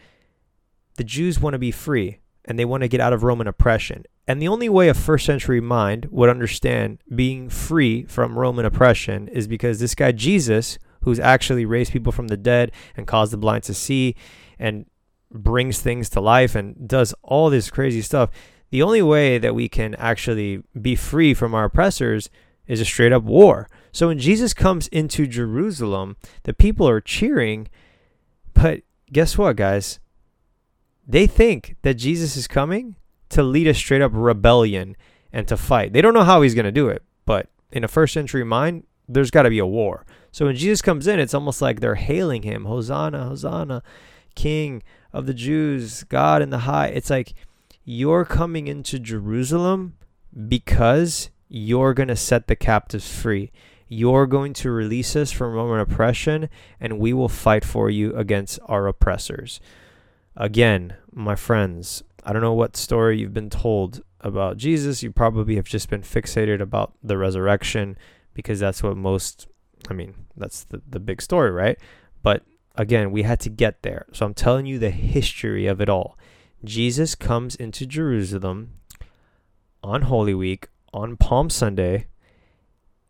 the 0.95 1.03
Jews 1.03 1.39
want 1.39 1.53
to 1.53 1.59
be 1.59 1.71
free 1.71 2.19
and 2.45 2.57
they 2.57 2.65
want 2.65 2.81
to 2.81 2.87
get 2.87 2.99
out 2.99 3.13
of 3.13 3.23
Roman 3.23 3.47
oppression. 3.47 4.03
And 4.27 4.41
the 4.41 4.47
only 4.47 4.69
way 4.69 4.89
a 4.89 4.93
first 4.93 5.25
century 5.25 5.61
mind 5.61 6.07
would 6.11 6.29
understand 6.29 6.99
being 7.13 7.49
free 7.49 8.03
from 8.03 8.37
Roman 8.37 8.65
oppression 8.65 9.27
is 9.27 9.47
because 9.47 9.79
this 9.79 9.95
guy 9.95 10.11
Jesus, 10.11 10.77
who's 11.01 11.19
actually 11.19 11.65
raised 11.65 11.91
people 11.91 12.11
from 12.11 12.27
the 12.27 12.37
dead 12.37 12.71
and 12.97 13.07
caused 13.07 13.31
the 13.31 13.37
blind 13.37 13.63
to 13.63 13.73
see 13.73 14.15
and 14.57 14.85
brings 15.31 15.79
things 15.79 16.09
to 16.09 16.21
life 16.21 16.55
and 16.55 16.87
does 16.87 17.13
all 17.23 17.49
this 17.49 17.69
crazy 17.69 18.01
stuff, 18.01 18.29
the 18.71 18.81
only 18.81 19.01
way 19.01 19.37
that 19.37 19.55
we 19.55 19.69
can 19.69 19.95
actually 19.95 20.63
be 20.79 20.95
free 20.95 21.33
from 21.33 21.53
our 21.53 21.65
oppressors 21.65 22.29
is 22.69 22.79
a 22.79 22.85
straight 22.85 23.11
up 23.11 23.23
war. 23.23 23.67
So 23.91 24.07
when 24.07 24.19
Jesus 24.19 24.53
comes 24.53 24.87
into 24.89 25.27
Jerusalem, 25.27 26.15
the 26.43 26.53
people 26.53 26.87
are 26.87 27.01
cheering, 27.01 27.67
but 28.53 28.83
guess 29.11 29.37
what, 29.37 29.57
guys? 29.57 29.99
They 31.05 31.27
think 31.27 31.75
that 31.81 31.95
Jesus 31.95 32.37
is 32.37 32.47
coming 32.47 32.95
to 33.29 33.43
lead 33.43 33.67
a 33.67 33.73
straight 33.73 34.03
up 34.03 34.11
rebellion 34.13 34.95
and 35.33 35.47
to 35.47 35.57
fight. 35.57 35.91
They 35.91 36.01
don't 36.01 36.13
know 36.13 36.23
how 36.23 36.43
he's 36.43 36.55
going 36.55 36.65
to 36.65 36.71
do 36.71 36.87
it, 36.87 37.03
but 37.25 37.49
in 37.71 37.83
a 37.83 37.87
first 37.87 38.13
century 38.13 38.43
mind, 38.43 38.85
there's 39.07 39.31
got 39.31 39.43
to 39.43 39.49
be 39.49 39.59
a 39.59 39.65
war. 39.65 40.05
So 40.31 40.45
when 40.45 40.55
Jesus 40.55 40.83
comes 40.83 41.07
in, 41.07 41.19
it's 41.19 41.33
almost 41.33 41.61
like 41.61 41.79
they're 41.79 41.95
hailing 41.95 42.43
him 42.43 42.65
Hosanna, 42.65 43.25
Hosanna, 43.25 43.81
King 44.35 44.83
of 45.11 45.25
the 45.25 45.33
Jews, 45.33 46.03
God 46.03 46.43
in 46.43 46.51
the 46.51 46.59
high. 46.59 46.87
It's 46.87 47.09
like 47.09 47.33
you're 47.83 48.25
coming 48.25 48.67
into 48.67 48.99
Jerusalem 48.99 49.95
because 50.47 51.31
you're 51.49 51.93
going 51.93 52.07
to 52.07 52.15
set 52.15 52.47
the 52.47 52.55
captives 52.55 53.11
free. 53.11 53.51
You're 53.87 54.27
going 54.27 54.53
to 54.53 54.69
release 54.69 55.15
us 55.15 55.31
from 55.31 55.53
Roman 55.53 55.79
oppression, 55.79 56.47
and 56.79 56.99
we 56.99 57.11
will 57.11 57.27
fight 57.27 57.65
for 57.65 57.89
you 57.89 58.15
against 58.15 58.59
our 58.67 58.87
oppressors. 58.87 59.59
Again, 60.37 60.95
my 61.11 61.35
friends, 61.35 62.03
I 62.23 62.31
don't 62.31 62.43
know 62.43 62.53
what 62.53 62.77
story 62.77 63.19
you've 63.19 63.33
been 63.33 63.49
told 63.49 64.03
about 64.21 64.57
Jesus. 64.57 65.01
You 65.01 65.11
probably 65.11 65.55
have 65.55 65.65
just 65.65 65.89
been 65.89 66.03
fixated 66.03 66.61
about 66.61 66.93
the 67.03 67.17
resurrection 67.17 67.97
because 68.35 68.59
that's 68.59 68.83
what 68.83 68.95
most, 68.95 69.47
I 69.89 69.93
mean, 69.93 70.13
that's 70.37 70.63
the, 70.65 70.81
the 70.87 70.99
big 70.99 71.21
story, 71.21 71.49
right? 71.49 71.79
But 72.21 72.43
again, 72.75 73.11
we 73.11 73.23
had 73.23 73.39
to 73.41 73.49
get 73.49 73.81
there. 73.81 74.05
So 74.13 74.25
I'm 74.25 74.33
telling 74.33 74.67
you 74.67 74.77
the 74.77 74.91
history 74.91 75.65
of 75.65 75.81
it 75.81 75.89
all. 75.89 76.17
Jesus 76.63 77.15
comes 77.15 77.55
into 77.55 77.85
Jerusalem 77.85 78.73
on 79.81 80.03
Holy 80.03 80.33
Week, 80.33 80.67
on 80.93 81.17
Palm 81.17 81.49
Sunday, 81.49 82.07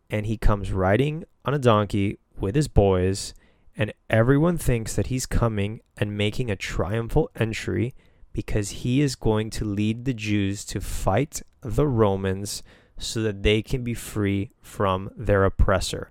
and 0.08 0.26
he 0.26 0.36
comes 0.36 0.72
riding 0.72 1.24
on 1.44 1.54
a 1.54 1.58
donkey 1.58 2.18
with 2.38 2.54
his 2.54 2.68
boys, 2.68 3.34
and 3.76 3.92
everyone 4.08 4.58
thinks 4.58 4.96
that 4.96 5.08
he's 5.08 5.26
coming 5.26 5.80
and 5.96 6.16
making 6.16 6.50
a 6.50 6.56
triumphal 6.56 7.30
entry 7.36 7.94
because 8.32 8.70
he 8.70 9.00
is 9.00 9.16
going 9.16 9.50
to 9.50 9.64
lead 9.64 10.04
the 10.04 10.14
Jews 10.14 10.64
to 10.66 10.80
fight 10.80 11.42
the 11.62 11.86
Romans 11.86 12.62
so 12.98 13.22
that 13.22 13.42
they 13.42 13.62
can 13.62 13.82
be 13.82 13.94
free 13.94 14.50
from 14.60 15.10
their 15.16 15.44
oppressor. 15.44 16.10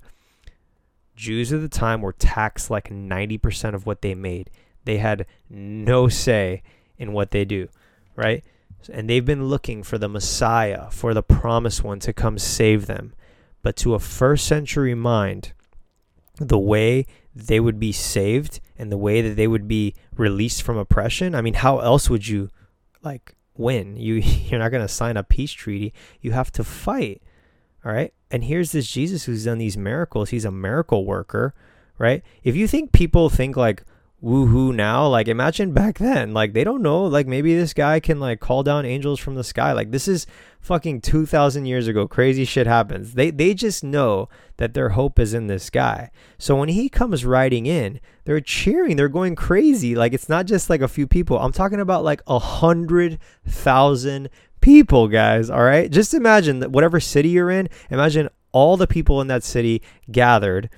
Jews 1.16 1.52
at 1.52 1.62
the 1.62 1.70
time 1.70 2.02
were 2.02 2.14
taxed 2.14 2.70
like 2.70 2.90
90% 2.90 3.76
of 3.76 3.86
what 3.86 4.02
they 4.02 4.16
made. 4.16 4.50
They 4.86 4.98
had 4.98 5.26
no 5.50 6.08
say 6.08 6.64
in 6.98 7.14
what 7.14 7.32
they 7.32 7.46
do, 7.46 7.68
right? 8.16 8.44
And 8.92 9.10
they've 9.10 9.26
been 9.26 9.46
looking 9.46 9.84
for 9.84 9.98
the 9.98 10.08
Messiah, 10.08 10.90
for 10.92 11.14
the 11.14 11.24
promised 11.24 11.84
one 11.84 12.00
to 12.00 12.14
come 12.14 12.38
save 12.38 12.86
them. 12.86 13.14
But 13.62 13.76
to 13.78 13.94
a 13.94 14.00
first 14.00 14.46
century 14.46 14.96
mind, 14.96 15.54
the 16.38 16.60
way 16.60 17.06
they 17.36 17.60
would 17.60 17.80
be 17.80 17.92
saved 17.92 18.60
and 18.78 18.92
the 18.92 18.98
way 18.98 19.22
that 19.22 19.36
they 19.36 19.48
would 19.48 19.68
be 19.68 19.96
released 20.16 20.64
from 20.64 20.78
oppression, 20.78 21.36
I 21.36 21.42
mean, 21.42 21.56
how 21.56 21.80
else 21.80 22.10
would 22.10 22.28
you 22.28 22.50
like 23.04 23.36
win? 23.58 23.98
You 23.98 24.14
you're 24.16 24.60
not 24.60 24.72
going 24.72 24.86
to 24.86 24.94
sign 24.94 25.18
a 25.18 25.24
peace 25.24 25.52
treaty. 25.52 25.94
You 26.22 26.32
have 26.32 26.52
to 26.54 26.64
fight. 26.64 27.22
All 27.86 27.92
right? 27.92 28.14
And 28.32 28.44
here's 28.44 28.72
this 28.72 28.88
Jesus 28.88 29.26
who's 29.26 29.46
done 29.46 29.58
these 29.58 29.78
miracles. 29.78 30.30
He's 30.30 30.46
a 30.46 30.52
miracle 30.52 31.06
worker, 31.06 31.54
right? 31.98 32.24
If 32.44 32.56
you 32.56 32.68
think 32.68 32.92
people 32.92 33.30
think 33.30 33.58
like 33.58 33.84
woohoo 34.24 34.74
now. 34.76 35.08
Like 35.08 35.28
imagine 35.28 35.72
back 35.72 35.98
then 35.98 36.34
like 36.34 36.54
they 36.54 36.64
don't 36.64 36.82
know 36.82 37.04
like 37.04 37.28
maybe 37.28 37.56
this 37.56 37.74
guy 37.74 38.00
can 38.00 38.20
like 38.20 38.40
call 38.40 38.64
down 38.64 38.86
angels 38.86 39.20
from 39.20 39.36
the 39.36 39.44
sky. 39.44 39.72
Like 39.72 39.92
this 39.92 40.08
is 40.08 40.28
fucking 40.60 41.02
2000 41.02 41.66
years 41.66 41.88
ago. 41.88 42.08
Crazy 42.08 42.46
shit 42.46 42.68
happens. 42.68 43.14
They 43.14 43.32
they 43.32 43.54
just 43.54 43.84
know 43.84 44.30
that 44.58 44.74
their 44.74 44.90
hope 44.90 45.20
is 45.20 45.34
in 45.34 45.48
this 45.48 45.70
guy. 45.70 46.12
So 46.38 46.56
when 46.56 46.70
he 46.70 46.90
comes 46.90 47.26
riding 47.26 47.66
in 47.66 48.00
they're 48.26 48.42
cheering. 48.42 48.96
They're 48.96 49.10
going 49.10 49.36
crazy. 49.36 49.96
Like 49.96 50.14
it's 50.14 50.30
not 50.30 50.46
just 50.46 50.70
like 50.70 50.82
a 50.82 50.88
few 50.88 51.08
people. 51.08 51.40
I'm 51.40 51.52
talking 51.52 51.80
about 51.80 52.04
like 52.04 52.22
a 52.28 52.40
hundred 52.40 53.20
thousand 53.48 54.30
people 54.62 55.08
guys 55.08 55.50
all 55.50 55.64
right? 55.64 55.90
Just 55.90 56.14
imagine 56.14 56.60
that 56.60 56.72
whatever 56.72 57.00
city 57.00 57.30
you're 57.30 57.50
in 57.50 57.70
imagine 57.90 58.30
all 58.52 58.78
the 58.78 58.88
people 58.88 59.22
in 59.22 59.28
that 59.28 59.44
city 59.44 59.82
gathered 60.12 60.70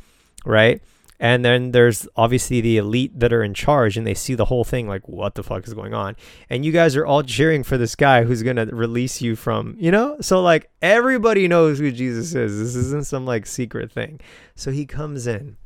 right 0.46 0.82
and 1.22 1.46
then 1.46 1.70
there's 1.70 2.08
obviously 2.16 2.62
the 2.62 2.78
elite 2.78 3.20
that 3.20 3.32
are 3.32 3.44
in 3.44 3.54
charge 3.54 3.96
and 3.96 4.08
they 4.08 4.16
see 4.16 4.34
the 4.34 4.46
whole 4.46 4.64
thing 4.64 4.88
like, 4.88 5.08
what 5.08 5.36
the 5.36 5.44
fuck 5.44 5.68
is 5.68 5.74
going 5.76 5.94
on? 5.94 6.16
And 6.50 6.66
you 6.66 6.72
guys 6.72 6.96
are 6.96 7.06
all 7.06 7.22
cheering 7.22 7.64
for 7.64 7.78
this 7.78 7.96
guy 7.96 8.24
who's 8.24 8.42
going 8.42 8.56
to 8.56 8.66
release 8.66 9.22
you 9.22 9.36
from, 9.36 9.76
you 9.78 9.92
know? 9.92 10.18
So, 10.20 10.42
like, 10.42 10.72
everybody 10.82 11.48
knows 11.48 11.78
who 11.78 11.92
Jesus 11.92 12.34
is. 12.34 12.58
This 12.58 12.76
isn't 12.76 13.06
some 13.06 13.24
like 13.28 13.46
secret 13.46 13.92
thing. 13.92 14.20
So 14.56 14.72
he 14.72 14.88
comes 14.88 15.28
in. 15.28 15.58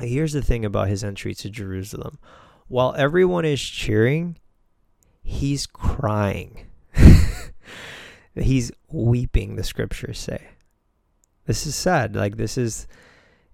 Here's 0.00 0.32
the 0.32 0.42
thing 0.42 0.64
about 0.64 0.88
his 0.88 1.04
entry 1.04 1.32
to 1.36 1.48
Jerusalem 1.48 2.18
while 2.66 2.92
everyone 2.98 3.44
is 3.44 3.62
cheering, 3.62 4.36
he's 5.22 5.64
crying. 5.64 6.66
he's 8.34 8.72
weeping, 8.90 9.54
the 9.54 9.62
scriptures 9.62 10.18
say. 10.18 10.48
This 11.46 11.66
is 11.66 11.76
sad. 11.76 12.16
Like, 12.16 12.36
this 12.36 12.58
is 12.58 12.88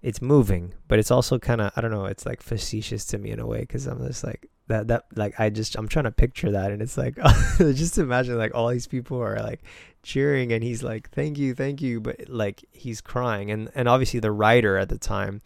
it's 0.01 0.21
moving, 0.21 0.73
but 0.87 0.99
it's 0.99 1.11
also 1.11 1.39
kind 1.39 1.61
of 1.61 1.71
I 1.75 1.81
don't 1.81 1.91
know. 1.91 2.05
It's 2.05 2.25
like 2.25 2.41
facetious 2.41 3.05
to 3.05 3.17
me 3.17 3.31
in 3.31 3.39
a 3.39 3.47
way 3.47 3.61
because 3.61 3.87
I'm 3.87 4.05
just 4.05 4.23
like 4.23 4.49
that 4.67 4.87
that 4.87 5.05
like 5.15 5.39
I 5.39 5.49
just 5.49 5.75
I'm 5.75 5.87
trying 5.87 6.05
to 6.05 6.11
picture 6.11 6.51
that, 6.51 6.71
and 6.71 6.81
it's 6.81 6.97
like 6.97 7.17
just 7.57 7.97
imagine 7.97 8.37
like 8.37 8.53
all 8.53 8.69
these 8.69 8.87
people 8.87 9.21
are 9.21 9.37
like 9.37 9.61
cheering, 10.03 10.51
and 10.51 10.63
he's 10.63 10.83
like 10.83 11.09
thank 11.09 11.37
you, 11.37 11.55
thank 11.55 11.81
you, 11.81 11.99
but 11.99 12.29
like 12.29 12.63
he's 12.71 13.01
crying, 13.01 13.51
and 13.51 13.69
and 13.75 13.89
obviously 13.89 14.19
the 14.19 14.31
writer 14.31 14.77
at 14.77 14.89
the 14.89 14.97
time 14.97 15.41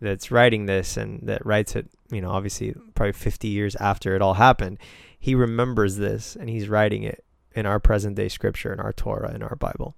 that's 0.00 0.30
writing 0.30 0.66
this 0.66 0.96
and 0.96 1.20
that 1.26 1.44
writes 1.46 1.74
it, 1.74 1.88
you 2.10 2.20
know, 2.20 2.30
obviously 2.30 2.74
probably 2.94 3.12
50 3.12 3.48
years 3.48 3.74
after 3.76 4.14
it 4.14 4.20
all 4.20 4.34
happened, 4.34 4.78
he 5.18 5.34
remembers 5.34 5.96
this 5.96 6.36
and 6.36 6.50
he's 6.50 6.68
writing 6.68 7.04
it 7.04 7.24
in 7.54 7.64
our 7.64 7.80
present 7.80 8.16
day 8.16 8.28
scripture 8.28 8.72
in 8.72 8.80
our 8.80 8.92
Torah 8.92 9.34
in 9.34 9.42
our 9.42 9.56
Bible. 9.56 9.96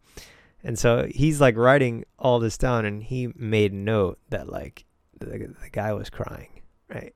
And 0.66 0.76
so 0.76 1.06
he's 1.08 1.40
like 1.40 1.56
writing 1.56 2.04
all 2.18 2.40
this 2.40 2.58
down 2.58 2.84
and 2.84 3.00
he 3.00 3.28
made 3.36 3.72
note 3.72 4.18
that 4.30 4.48
like 4.48 4.84
the, 5.16 5.26
the 5.62 5.70
guy 5.70 5.92
was 5.92 6.10
crying, 6.10 6.60
right? 6.88 7.14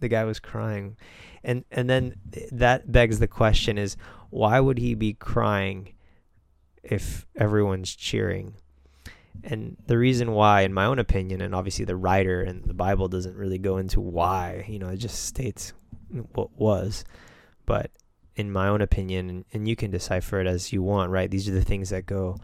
The 0.00 0.08
guy 0.08 0.24
was 0.24 0.40
crying. 0.40 0.96
And 1.44 1.66
and 1.70 1.90
then 1.90 2.14
that 2.52 2.90
begs 2.90 3.18
the 3.18 3.28
question 3.28 3.76
is 3.76 3.98
why 4.30 4.60
would 4.60 4.78
he 4.78 4.94
be 4.94 5.12
crying 5.12 5.92
if 6.82 7.26
everyone's 7.36 7.94
cheering? 7.94 8.54
And 9.44 9.76
the 9.86 9.98
reason 9.98 10.32
why, 10.32 10.62
in 10.62 10.72
my 10.72 10.86
own 10.86 10.98
opinion, 10.98 11.42
and 11.42 11.54
obviously 11.54 11.84
the 11.84 11.96
writer 11.96 12.40
and 12.40 12.64
the 12.64 12.72
Bible 12.72 13.08
doesn't 13.08 13.36
really 13.36 13.58
go 13.58 13.76
into 13.76 14.00
why, 14.00 14.64
you 14.66 14.78
know, 14.78 14.88
it 14.88 14.96
just 14.96 15.24
states 15.26 15.74
what 16.32 16.58
was. 16.58 17.04
But 17.66 17.90
in 18.36 18.50
my 18.50 18.68
own 18.68 18.80
opinion, 18.80 19.28
and, 19.28 19.44
and 19.52 19.68
you 19.68 19.76
can 19.76 19.90
decipher 19.90 20.40
it 20.40 20.46
as 20.46 20.72
you 20.72 20.82
want, 20.82 21.10
right? 21.10 21.30
These 21.30 21.46
are 21.46 21.52
the 21.52 21.60
things 21.62 21.90
that 21.90 22.06
go 22.06 22.38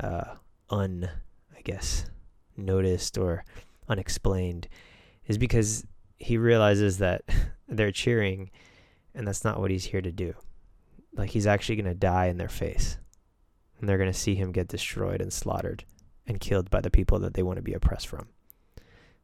uh, 0.00 0.36
un, 0.70 1.08
I 1.56 1.60
guess, 1.62 2.06
noticed 2.56 3.18
or 3.18 3.44
unexplained 3.88 4.68
is 5.26 5.38
because 5.38 5.86
he 6.18 6.36
realizes 6.36 6.98
that 6.98 7.22
they're 7.68 7.92
cheering 7.92 8.50
and 9.14 9.26
that's 9.26 9.44
not 9.44 9.60
what 9.60 9.70
he's 9.70 9.84
here 9.84 10.00
to 10.00 10.12
do. 10.12 10.34
Like 11.14 11.30
he's 11.30 11.46
actually 11.46 11.76
going 11.76 11.86
to 11.86 11.94
die 11.94 12.26
in 12.26 12.38
their 12.38 12.48
face. 12.48 12.98
And 13.78 13.88
they're 13.88 13.98
going 13.98 14.12
to 14.12 14.18
see 14.18 14.34
him 14.34 14.52
get 14.52 14.68
destroyed 14.68 15.20
and 15.20 15.32
slaughtered 15.32 15.84
and 16.26 16.40
killed 16.40 16.70
by 16.70 16.80
the 16.80 16.90
people 16.90 17.18
that 17.20 17.34
they 17.34 17.42
want 17.42 17.56
to 17.56 17.62
be 17.62 17.74
oppressed 17.74 18.06
from. 18.06 18.28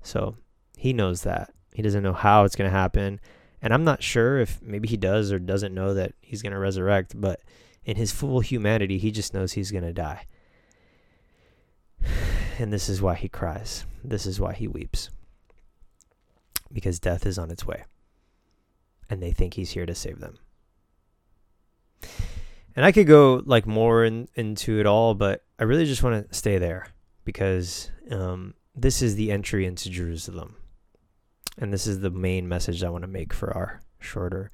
So 0.03 0.37
he 0.77 0.93
knows 0.93 1.23
that. 1.23 1.53
He 1.73 1.83
doesn't 1.83 2.03
know 2.03 2.13
how 2.13 2.45
it's 2.45 2.57
going 2.57 2.71
to 2.71 2.77
happen. 2.77 3.21
And 3.63 3.73
I'm 3.73 3.85
not 3.85 4.03
sure 4.03 4.39
if 4.39 4.61
maybe 4.61 4.89
he 4.89 4.97
does 4.97 5.33
or 5.33 5.39
doesn't 5.39 5.75
know 5.75 5.95
that 5.95 6.13
he's 6.21 6.43
going 6.43 6.53
to 6.53 6.59
resurrect, 6.59 7.19
but 7.21 7.41
in 7.85 7.97
his 7.97 8.13
full 8.13 8.41
humanity, 8.41 8.99
he 8.99 9.11
just 9.11 9.33
knows 9.33 9.53
he's 9.53 9.71
going 9.71 9.85
to 9.85 9.93
die. 9.93 10.27
And 12.59 12.73
this 12.73 12.89
is 12.89 13.01
why 13.01 13.15
he 13.15 13.29
cries. 13.29 13.85
This 14.03 14.27
is 14.27 14.41
why 14.41 14.53
he 14.53 14.67
weeps. 14.67 15.11
Because 16.73 16.99
death 16.99 17.27
is 17.27 17.39
on 17.39 17.51
its 17.51 17.67
way. 17.67 17.85
And 19.09 19.23
they 19.23 19.33
think 19.33 19.55
he's 19.55 19.71
here 19.71 19.87
to 19.87 19.95
save 19.95 20.21
them. 20.21 20.39
And 22.77 22.85
I 22.85 22.93
could 22.93 23.07
go 23.07 23.43
like 23.45 23.67
more 23.67 24.05
in, 24.05 24.29
into 24.35 24.79
it 24.79 24.87
all, 24.87 25.15
but 25.15 25.43
I 25.59 25.65
really 25.65 25.87
just 25.87 26.03
want 26.03 26.29
to 26.29 26.35
stay 26.35 26.59
there 26.59 26.89
because 27.25 27.91
um, 28.11 28.55
this 28.77 29.03
is 29.03 29.17
the 29.17 29.33
entry 29.33 29.67
into 29.67 29.91
Jerusalem. 29.91 30.57
And 31.57 31.73
this 31.73 31.87
is 31.87 32.01
the 32.01 32.11
main 32.11 32.49
message 32.49 32.85
I 32.85 32.91
want 32.91 33.03
to 33.03 33.09
make 33.09 33.33
for 33.33 33.53
our 33.53 33.81
shorter 33.99 34.51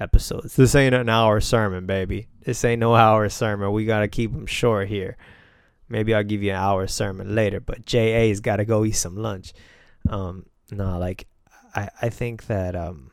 episodes. 0.00 0.56
This 0.56 0.74
ain't 0.74 0.94
an 0.94 1.08
hour 1.08 1.40
sermon, 1.40 1.86
baby. 1.86 2.28
This 2.44 2.64
ain't 2.64 2.80
no 2.80 2.94
hour 2.94 3.28
sermon. 3.28 3.72
We 3.72 3.84
got 3.84 4.00
to 4.00 4.08
keep 4.08 4.32
them 4.32 4.46
short 4.46 4.88
here. 4.88 5.16
Maybe 5.88 6.14
I'll 6.14 6.24
give 6.24 6.42
you 6.42 6.50
an 6.50 6.56
hour 6.56 6.86
sermon 6.86 7.34
later, 7.34 7.60
but 7.60 7.86
JA's 7.86 8.40
got 8.40 8.56
to 8.56 8.64
go 8.64 8.84
eat 8.84 8.92
some 8.92 9.16
lunch. 9.16 9.52
Um, 10.08 10.46
no, 10.70 10.98
like 10.98 11.26
I, 11.74 11.88
I 12.02 12.08
think 12.08 12.46
that 12.46 12.74
um, 12.74 13.10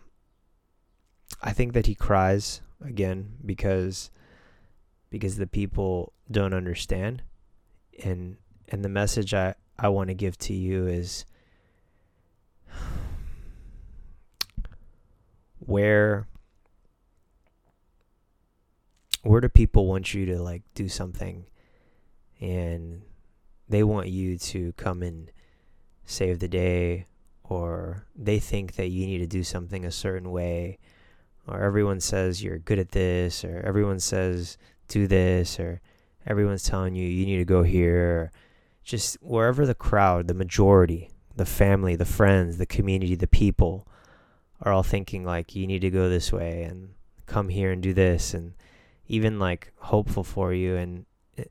I 1.42 1.52
think 1.54 1.74
that 1.74 1.86
he 1.86 1.96
cries 1.96 2.62
again 2.84 3.34
because 3.46 4.10
because 5.10 5.38
the 5.38 5.48
people 5.48 6.14
don't 6.32 6.54
understand 6.54 7.22
and 8.04 8.38
and 8.70 8.84
the 8.84 8.90
message 8.90 9.34
I, 9.34 9.56
I 9.78 9.90
want 9.90 10.08
to 10.08 10.16
give 10.16 10.38
to 10.40 10.54
you 10.54 10.88
is 10.88 11.26
where 15.60 16.28
where 19.22 19.42
do 19.42 19.50
people 19.50 19.88
want 19.88 20.14
you 20.14 20.26
to 20.28 20.42
like 20.42 20.64
do 20.74 20.90
something 20.90 21.46
and 22.40 23.02
they 23.70 23.84
want 23.84 24.08
you 24.08 24.38
to 24.38 24.74
come 24.74 25.02
and 25.02 25.32
save 26.06 26.40
the 26.40 26.48
day 26.48 27.06
or 27.44 28.06
they 28.16 28.40
think 28.40 28.76
that 28.76 28.90
you 28.90 29.06
need 29.06 29.20
to 29.20 29.28
do 29.28 29.44
something 29.44 29.86
a 29.86 29.92
certain 29.92 30.32
way 30.32 30.78
or 31.48 31.62
everyone 31.62 32.00
says 32.00 32.44
you're 32.44 32.58
good 32.58 32.80
at 32.80 32.92
this 32.92 33.44
or 33.44 33.62
everyone 33.66 34.00
says 34.00 34.58
do 34.88 35.08
this 35.08 35.60
or 35.60 35.82
everyone's 36.26 36.64
telling 36.64 36.96
you 36.96 37.08
you 37.08 37.26
need 37.26 37.38
to 37.38 37.46
go 37.46 37.64
here 37.64 38.32
just 38.84 39.18
wherever 39.22 39.66
the 39.66 39.76
crowd 39.76 40.28
the 40.28 40.34
majority 40.34 41.10
the 41.36 41.46
family 41.46 41.96
the 41.96 42.06
friends 42.06 42.58
the 42.58 42.66
community 42.66 43.16
the 43.16 43.28
people 43.28 43.88
are 44.62 44.72
all 44.72 44.84
thinking 44.84 45.26
like 45.26 45.56
you 45.56 45.68
need 45.68 45.82
to 45.82 45.90
go 45.90 46.10
this 46.10 46.32
way 46.32 46.64
and 46.64 46.94
come 47.26 47.50
here 47.50 47.72
and 47.72 47.82
do 47.82 47.94
this 47.94 48.34
and 48.34 48.54
even 49.08 49.40
like 49.40 49.72
hopeful 49.78 50.24
for 50.24 50.54
you 50.54 50.76
and 50.76 51.06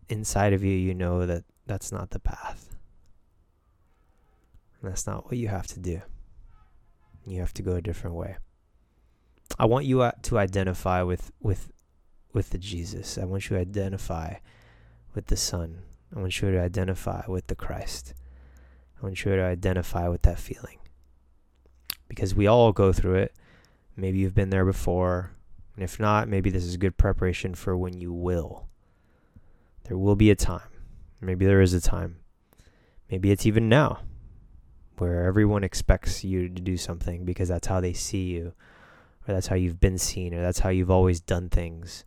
inside 0.09 0.53
of 0.53 0.63
you 0.63 0.73
you 0.73 0.95
know 0.95 1.27
that 1.27 1.45
that's 1.67 1.93
not 1.93 2.11
the 2.11 2.19
path. 2.19 2.77
And 4.81 4.91
that's 4.91 5.07
not 5.07 5.27
what 5.27 5.37
you 5.37 5.49
have 5.49 5.67
to 5.69 5.81
do. 5.81 6.03
You 7.27 7.41
have 7.41 7.55
to 7.55 7.63
go 7.63 7.75
a 7.75 7.83
different 7.83 8.17
way. 8.17 8.37
I 9.59 9.67
want 9.67 9.85
you 9.85 10.03
uh, 10.03 10.13
to 10.23 10.39
identify 10.39 11.03
with 11.03 11.31
with 11.41 11.71
with 12.33 12.51
the 12.51 12.59
jesus. 12.59 13.19
I 13.19 13.25
want 13.25 13.49
you 13.49 13.57
to 13.57 13.61
identify 13.61 14.37
with 15.15 15.27
the 15.27 15.37
son. 15.37 15.83
I 16.15 16.21
want 16.21 16.41
you 16.41 16.51
to 16.51 16.61
identify 16.61 17.25
with 17.29 17.47
the 17.47 17.55
christ. 17.55 18.15
I 18.99 19.07
want 19.07 19.25
you 19.25 19.37
to 19.37 19.43
identify 19.43 20.09
with 20.09 20.23
that 20.23 20.39
feeling. 20.39 20.79
Because 22.09 22.35
we 22.35 22.47
all 22.47 22.73
go 22.73 22.93
through 22.93 23.17
it. 23.17 23.35
Maybe 23.97 24.19
you've 24.19 24.35
been 24.35 24.51
there 24.51 24.65
before. 24.65 25.33
And 25.75 25.85
if 25.85 25.99
not, 25.99 26.29
maybe 26.29 26.51
this 26.51 26.65
is 26.65 26.77
good 26.77 26.97
preparation 26.97 27.55
for 27.55 27.77
when 27.77 27.99
you 27.99 28.13
will. 28.13 28.69
There 29.85 29.99
will 29.99 30.17
be 30.17 30.31
a 30.31 30.37
time. 30.37 30.69
Maybe 31.21 31.45
there 31.45 31.61
is 31.61 31.75
a 31.75 31.81
time. 31.81 32.17
Maybe 33.11 33.31
it's 33.31 33.47
even 33.47 33.69
now 33.69 34.01
where 34.99 35.27
everyone 35.27 35.65
expects 35.65 36.23
you 36.25 36.49
to 36.49 36.63
do 36.63 36.77
something 36.77 37.25
because 37.25 37.49
that's 37.49 37.67
how 37.67 37.81
they 37.81 37.93
see 37.93 38.25
you, 38.25 38.53
or 39.27 39.35
that's 39.35 39.49
how 39.49 39.57
you've 39.57 39.81
been 39.81 39.99
seen, 39.99 40.35
or 40.35 40.43
that's 40.43 40.61
how 40.61 40.69
you've 40.69 40.91
always 40.91 41.21
done 41.21 41.49
things. 41.49 42.05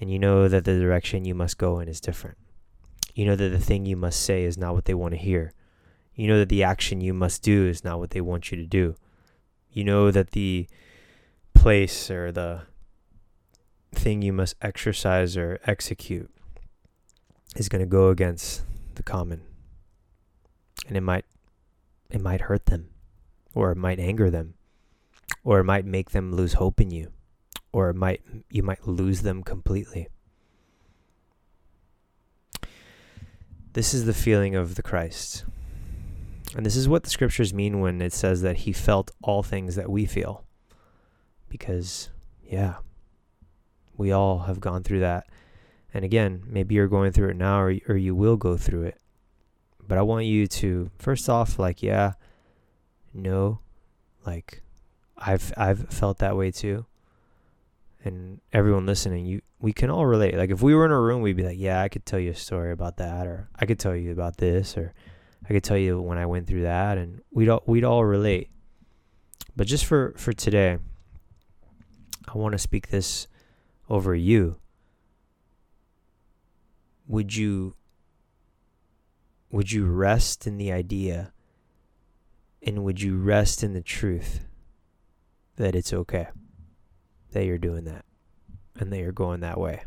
And 0.00 0.10
you 0.10 0.18
know 0.18 0.48
that 0.48 0.64
the 0.64 0.78
direction 0.78 1.24
you 1.24 1.34
must 1.34 1.58
go 1.58 1.78
in 1.78 1.88
is 1.88 2.00
different. 2.00 2.36
You 3.14 3.24
know 3.24 3.36
that 3.36 3.48
the 3.50 3.60
thing 3.60 3.86
you 3.86 3.96
must 3.96 4.20
say 4.20 4.44
is 4.44 4.58
not 4.58 4.74
what 4.74 4.86
they 4.86 4.94
want 4.94 5.12
to 5.12 5.18
hear. 5.18 5.52
You 6.14 6.28
know 6.28 6.38
that 6.38 6.48
the 6.48 6.62
action 6.62 7.00
you 7.00 7.14
must 7.14 7.42
do 7.42 7.66
is 7.66 7.84
not 7.84 7.98
what 7.98 8.10
they 8.10 8.20
want 8.20 8.50
you 8.50 8.56
to 8.58 8.66
do. 8.66 8.96
You 9.70 9.84
know 9.84 10.10
that 10.10 10.32
the 10.32 10.68
place 11.54 12.10
or 12.10 12.32
the 12.32 12.62
thing 13.92 14.22
you 14.22 14.32
must 14.32 14.56
exercise 14.60 15.36
or 15.36 15.60
execute 15.66 16.30
is 17.54 17.68
going 17.68 17.80
to 17.80 17.86
go 17.86 18.08
against 18.08 18.62
the 18.94 19.02
common. 19.02 19.42
And 20.86 20.96
it 20.96 21.02
might 21.02 21.24
it 22.10 22.20
might 22.20 22.42
hurt 22.42 22.66
them 22.66 22.90
or 23.54 23.72
it 23.72 23.76
might 23.76 23.98
anger 23.98 24.30
them 24.30 24.54
or 25.42 25.60
it 25.60 25.64
might 25.64 25.84
make 25.84 26.10
them 26.10 26.32
lose 26.32 26.54
hope 26.54 26.80
in 26.80 26.90
you 26.90 27.10
or 27.72 27.90
it 27.90 27.96
might 27.96 28.22
you 28.50 28.62
might 28.62 28.86
lose 28.86 29.22
them 29.22 29.42
completely. 29.42 30.08
This 33.72 33.92
is 33.92 34.04
the 34.04 34.14
feeling 34.14 34.54
of 34.54 34.76
the 34.76 34.82
Christ. 34.82 35.44
And 36.54 36.64
this 36.64 36.76
is 36.76 36.88
what 36.88 37.02
the 37.02 37.10
scriptures 37.10 37.52
mean 37.52 37.80
when 37.80 38.00
it 38.00 38.12
says 38.12 38.42
that 38.42 38.58
he 38.58 38.72
felt 38.72 39.10
all 39.22 39.42
things 39.42 39.74
that 39.74 39.90
we 39.90 40.06
feel. 40.06 40.44
Because, 41.48 42.10
yeah, 42.44 42.76
we 43.96 44.12
all 44.12 44.40
have 44.40 44.60
gone 44.60 44.84
through 44.84 45.00
that. 45.00 45.26
And 45.94 46.04
again, 46.04 46.42
maybe 46.46 46.74
you're 46.74 46.88
going 46.88 47.12
through 47.12 47.30
it 47.30 47.36
now 47.36 47.60
or, 47.60 47.78
or 47.88 47.96
you 47.96 48.14
will 48.14 48.36
go 48.36 48.56
through 48.56 48.82
it. 48.82 49.00
But 49.86 49.96
I 49.96 50.02
want 50.02 50.26
you 50.26 50.46
to, 50.48 50.90
first 50.98 51.28
off, 51.28 51.58
like, 51.58 51.82
yeah, 51.82 52.14
no, 53.12 53.60
like, 54.26 54.62
I've, 55.16 55.54
I've 55.56 55.88
felt 55.90 56.18
that 56.18 56.36
way 56.36 56.50
too. 56.50 56.84
And 58.02 58.40
everyone 58.52 58.86
listening, 58.86 59.24
you, 59.24 59.40
we 59.60 59.72
can 59.72 59.88
all 59.88 60.04
relate. 60.04 60.36
Like, 60.36 60.50
if 60.50 60.62
we 60.62 60.74
were 60.74 60.84
in 60.84 60.90
a 60.90 61.00
room, 61.00 61.22
we'd 61.22 61.36
be 61.36 61.44
like, 61.44 61.58
yeah, 61.58 61.80
I 61.80 61.88
could 61.88 62.04
tell 62.04 62.18
you 62.18 62.32
a 62.32 62.34
story 62.34 62.72
about 62.72 62.96
that, 62.96 63.26
or 63.26 63.48
I 63.56 63.64
could 63.64 63.78
tell 63.78 63.94
you 63.94 64.10
about 64.10 64.36
this, 64.38 64.76
or 64.76 64.92
I 65.44 65.52
could 65.52 65.62
tell 65.62 65.78
you 65.78 66.00
when 66.00 66.18
I 66.18 66.26
went 66.26 66.46
through 66.46 66.62
that, 66.62 66.98
and 66.98 67.22
we'd 67.30 67.48
all, 67.48 67.62
we'd 67.66 67.84
all 67.84 68.04
relate. 68.04 68.50
But 69.56 69.66
just 69.66 69.84
for 69.84 70.14
for 70.16 70.32
today, 70.32 70.78
I 72.26 72.36
want 72.36 72.52
to 72.52 72.58
speak 72.58 72.88
this 72.88 73.28
over 73.88 74.14
you. 74.14 74.56
Would 77.06 77.34
you 77.36 77.74
would 79.50 79.70
you 79.70 79.86
rest 79.86 80.46
in 80.46 80.56
the 80.56 80.72
idea 80.72 81.32
and 82.62 82.82
would 82.82 83.00
you 83.00 83.16
rest 83.16 83.62
in 83.62 83.72
the 83.72 83.82
truth 83.82 84.40
that 85.56 85.76
it's 85.76 85.92
okay 85.92 86.28
that 87.30 87.44
you're 87.44 87.58
doing 87.58 87.84
that 87.84 88.04
and 88.78 88.92
that 88.92 88.98
you're 88.98 89.12
going 89.12 89.40
that 89.40 89.60
way? 89.60 89.84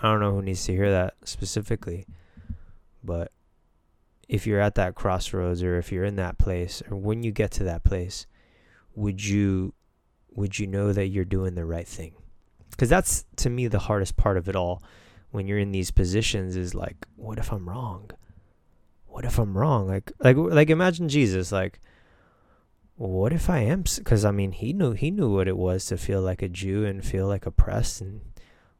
I 0.00 0.10
don't 0.10 0.20
know 0.20 0.32
who 0.32 0.42
needs 0.42 0.64
to 0.66 0.72
hear 0.72 0.90
that 0.90 1.14
specifically, 1.24 2.06
but 3.02 3.32
if 4.28 4.46
you're 4.46 4.60
at 4.60 4.74
that 4.74 4.94
crossroads 4.94 5.62
or 5.62 5.78
if 5.78 5.92
you're 5.92 6.04
in 6.04 6.16
that 6.16 6.38
place 6.38 6.82
or 6.90 6.96
when 6.96 7.22
you 7.22 7.32
get 7.32 7.50
to 7.52 7.64
that 7.64 7.84
place 7.84 8.26
would 8.94 9.24
you 9.24 9.72
would 10.30 10.58
you 10.58 10.66
know 10.66 10.92
that 10.92 11.06
you're 11.06 11.24
doing 11.24 11.54
the 11.54 11.64
right 11.64 11.86
thing 11.86 12.12
because 12.70 12.88
that's 12.88 13.24
to 13.36 13.48
me 13.48 13.68
the 13.68 13.78
hardest 13.78 14.16
part 14.16 14.36
of 14.36 14.48
it 14.48 14.56
all 14.56 14.82
when 15.36 15.46
you're 15.46 15.58
in 15.58 15.72
these 15.72 15.90
positions 15.90 16.56
is 16.56 16.74
like 16.74 17.06
what 17.16 17.38
if 17.38 17.52
i'm 17.52 17.68
wrong 17.68 18.10
what 19.06 19.24
if 19.24 19.38
i'm 19.38 19.56
wrong 19.56 19.86
like 19.86 20.10
like 20.18 20.36
like 20.36 20.70
imagine 20.70 21.08
jesus 21.08 21.52
like 21.52 21.80
what 22.96 23.32
if 23.32 23.48
i 23.50 23.58
am 23.58 23.84
because 23.96 24.24
i 24.24 24.30
mean 24.30 24.52
he 24.52 24.72
knew 24.72 24.92
he 24.92 25.10
knew 25.10 25.32
what 25.32 25.48
it 25.48 25.56
was 25.56 25.84
to 25.86 25.96
feel 25.96 26.20
like 26.20 26.42
a 26.42 26.48
jew 26.48 26.84
and 26.84 27.04
feel 27.04 27.26
like 27.26 27.46
oppressed 27.46 28.00
and 28.00 28.20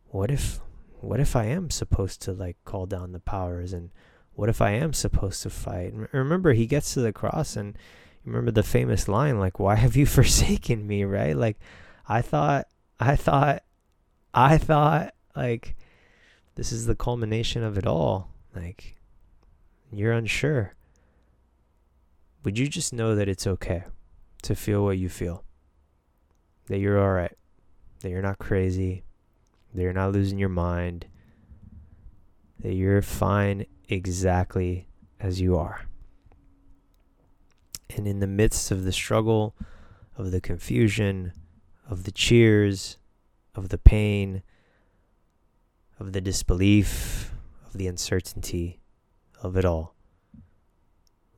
what 0.06 0.30
if 0.30 0.60
what 1.00 1.20
if 1.20 1.36
i 1.36 1.44
am 1.44 1.70
supposed 1.70 2.20
to 2.22 2.32
like 2.32 2.56
call 2.64 2.86
down 2.86 3.12
the 3.12 3.20
powers 3.20 3.72
and 3.72 3.90
what 4.36 4.50
if 4.50 4.60
I 4.60 4.72
am 4.72 4.92
supposed 4.92 5.42
to 5.42 5.50
fight? 5.50 5.92
And 5.92 6.08
Remember, 6.12 6.52
he 6.52 6.66
gets 6.66 6.94
to 6.94 7.00
the 7.00 7.12
cross 7.12 7.56
and 7.56 7.76
remember 8.24 8.50
the 8.50 8.62
famous 8.62 9.08
line, 9.08 9.40
like, 9.40 9.58
why 9.58 9.74
have 9.74 9.96
you 9.96 10.06
forsaken 10.06 10.86
me, 10.86 11.04
right? 11.04 11.36
Like, 11.36 11.58
I 12.06 12.22
thought, 12.22 12.68
I 13.00 13.16
thought, 13.16 13.64
I 14.32 14.58
thought, 14.58 15.14
like, 15.34 15.74
this 16.56 16.72
is 16.72 16.86
the 16.86 16.96
culmination 16.96 17.62
of 17.62 17.78
it 17.78 17.86
all. 17.86 18.32
Like, 18.54 18.96
you're 19.92 20.12
unsure. 20.12 20.74
Would 22.42 22.58
you 22.58 22.66
just 22.66 22.92
know 22.92 23.14
that 23.14 23.28
it's 23.28 23.46
okay 23.46 23.84
to 24.42 24.54
feel 24.54 24.84
what 24.84 24.98
you 24.98 25.08
feel? 25.08 25.44
That 26.66 26.78
you're 26.78 27.00
all 27.00 27.12
right, 27.12 27.36
that 28.00 28.10
you're 28.10 28.22
not 28.22 28.38
crazy, 28.38 29.04
that 29.74 29.82
you're 29.82 29.92
not 29.92 30.12
losing 30.12 30.38
your 30.38 30.48
mind, 30.48 31.06
that 32.58 32.74
you're 32.74 33.02
fine 33.02 33.66
exactly 33.88 34.88
as 35.20 35.40
you 35.40 35.56
are. 35.56 35.82
And 37.94 38.08
in 38.08 38.20
the 38.20 38.26
midst 38.26 38.70
of 38.70 38.84
the 38.84 38.92
struggle, 38.92 39.54
of 40.16 40.30
the 40.30 40.40
confusion, 40.40 41.32
of 41.88 42.04
the 42.04 42.10
cheers, 42.10 42.96
of 43.54 43.68
the 43.68 43.78
pain, 43.78 44.42
of 45.98 46.12
the 46.12 46.20
disbelief, 46.20 47.32
of 47.66 47.74
the 47.74 47.86
uncertainty, 47.86 48.80
of 49.42 49.56
it 49.56 49.64
all, 49.64 49.94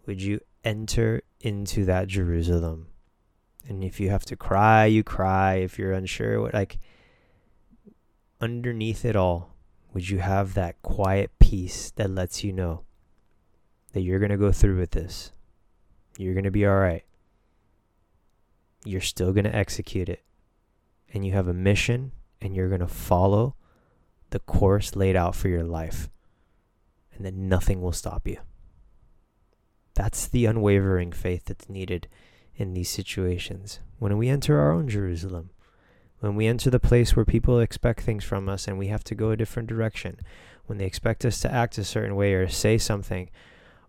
would 0.07 0.23
you 0.23 0.41
enter 0.65 1.23
into 1.41 1.85
that 1.85 2.09
Jerusalem? 2.09 2.89
And 3.69 3.85
if 3.85 4.01
you 4.01 4.09
have 4.11 4.25
to 4.27 4.37
cry, 4.37 4.87
you 4.87 5.05
cry. 5.05 5.57
If 5.57 5.79
you're 5.79 5.93
unsure, 5.93 6.41
what 6.41 6.55
like 6.55 6.79
underneath 8.41 9.05
it 9.05 9.17
all, 9.17 9.55
would 9.93 10.09
you 10.09 10.19
have 10.19 10.55
that 10.55 10.81
quiet 10.83 11.31
peace 11.39 11.91
that 11.97 12.11
lets 12.11 12.43
you 12.45 12.53
know 12.53 12.85
that 13.93 14.01
you're 14.01 14.19
going 14.19 14.31
to 14.31 14.37
go 14.37 14.53
through 14.53 14.79
with 14.79 14.93
this. 14.93 15.33
You're 16.17 16.35
going 16.35 16.45
to 16.45 16.51
be 16.51 16.67
all 16.67 16.77
right. 16.77 17.05
You're 18.85 19.01
still 19.01 19.33
going 19.33 19.45
to 19.45 19.55
execute 19.55 20.09
it. 20.09 20.23
And 21.13 21.25
you 21.27 21.33
have 21.33 21.49
a 21.49 21.55
mission 21.55 22.13
and 22.41 22.55
you're 22.55 22.69
going 22.69 22.81
to 22.81 22.87
follow 22.87 23.57
the 24.31 24.39
course 24.41 24.97
laid 24.97 25.17
out 25.17 25.35
for 25.35 25.49
your 25.49 25.65
life. 25.65 26.09
And 27.15 27.25
then 27.25 27.49
nothing 27.49 27.83
will 27.83 27.93
stop 27.93 28.27
you. 28.27 28.39
That's 29.95 30.29
the 30.29 30.47
unwavering 30.47 31.13
faith 31.13 31.47
that's 31.47 31.69
needed 31.69 32.09
in 32.57 32.75
these 32.75 32.91
situations. 32.91 33.81
When 33.99 34.17
we 34.17 34.29
enter 34.29 34.59
our 34.61 34.73
own 34.73 34.89
Jerusalem, 34.89 35.51
when 36.21 36.37
we 36.37 36.47
enter 36.47 36.71
the 36.71 36.81
place 36.81 37.15
where 37.15 37.25
people 37.25 37.61
expect 37.61 38.01
things 38.01 38.25
from 38.25 38.49
us 38.49 38.69
and 38.69 38.79
we 38.79 38.89
have 38.89 39.05
to 39.05 39.15
go 39.15 39.31
a 39.31 39.37
different 39.37 39.69
direction, 39.69 40.21
when 40.67 40.79
they 40.79 40.85
expect 40.85 41.25
us 41.25 41.41
to 41.41 41.53
act 41.53 41.79
a 41.79 41.85
certain 41.85 42.15
way 42.15 42.35
or 42.35 42.49
say 42.49 42.79
something 42.79 43.31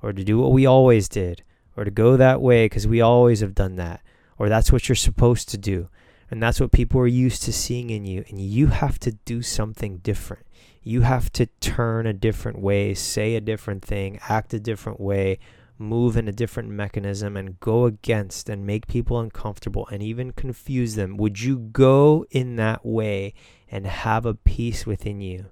or 0.02 0.14
to 0.14 0.24
do 0.24 0.38
what 0.38 0.52
we 0.52 0.66
always 0.66 1.10
did 1.10 1.44
or 1.76 1.84
to 1.84 1.92
go 1.92 2.18
that 2.18 2.42
way 2.42 2.66
because 2.66 2.88
we 2.88 3.02
always 3.02 3.42
have 3.42 3.54
done 3.54 3.76
that 3.76 4.02
or 4.38 4.50
that's 4.50 4.72
what 4.72 4.88
you're 4.88 4.96
supposed 4.96 5.50
to 5.50 5.58
do 5.58 5.90
and 6.32 6.42
that's 6.42 6.60
what 6.60 6.72
people 6.72 7.00
are 7.02 7.08
used 7.08 7.44
to 7.44 7.54
seeing 7.54 7.90
in 7.90 8.06
you 8.06 8.24
and 8.30 8.40
you 8.40 8.68
have 8.68 9.00
to 9.00 9.12
do 9.12 9.42
something 9.42 9.98
different 9.98 10.46
you 10.84 11.02
have 11.02 11.32
to 11.32 11.46
turn 11.60 12.06
a 12.06 12.14
different 12.14 12.60
way 12.60 12.94
say 12.94 13.36
a 13.36 13.42
different 13.42 13.84
thing 13.84 14.20
act 14.28 14.54
a 14.54 14.60
different 14.60 15.00
way 15.00 15.40
move 15.80 16.18
in 16.18 16.28
a 16.28 16.34
different 16.34 16.70
mechanism 16.70 17.38
and 17.38 17.60
go 17.60 17.86
against 17.86 18.50
and 18.50 18.68
make 18.68 18.88
people 18.88 19.20
uncomfortable 19.20 19.88
and 19.88 20.04
even 20.04 20.34
confuse 20.34 20.96
them, 20.96 21.16
would 21.16 21.40
you 21.40 21.58
go 21.58 22.26
in 22.30 22.58
that 22.58 22.86
way 22.86 23.34
and 23.72 23.88
have 23.88 24.26
a 24.26 24.34
peace 24.34 24.86
within 24.86 25.22
you 25.22 25.46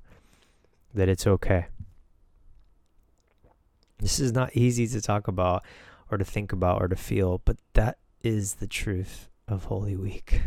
that 0.94 1.08
it's 1.08 1.26
okay? 1.26 1.68
This 4.00 4.20
is 4.20 4.34
not 4.34 4.56
easy 4.56 4.86
to 4.88 5.02
talk 5.02 5.28
about 5.28 5.63
or 6.12 6.18
to 6.18 6.26
think 6.26 6.52
about 6.52 6.82
or 6.82 6.90
to 6.90 6.96
feel, 6.96 7.42
but 7.46 7.58
that 7.74 7.98
is 8.22 8.56
the 8.56 8.68
truth 8.68 9.30
of 9.48 9.66
Holy 9.66 9.96
Week. 9.96 10.42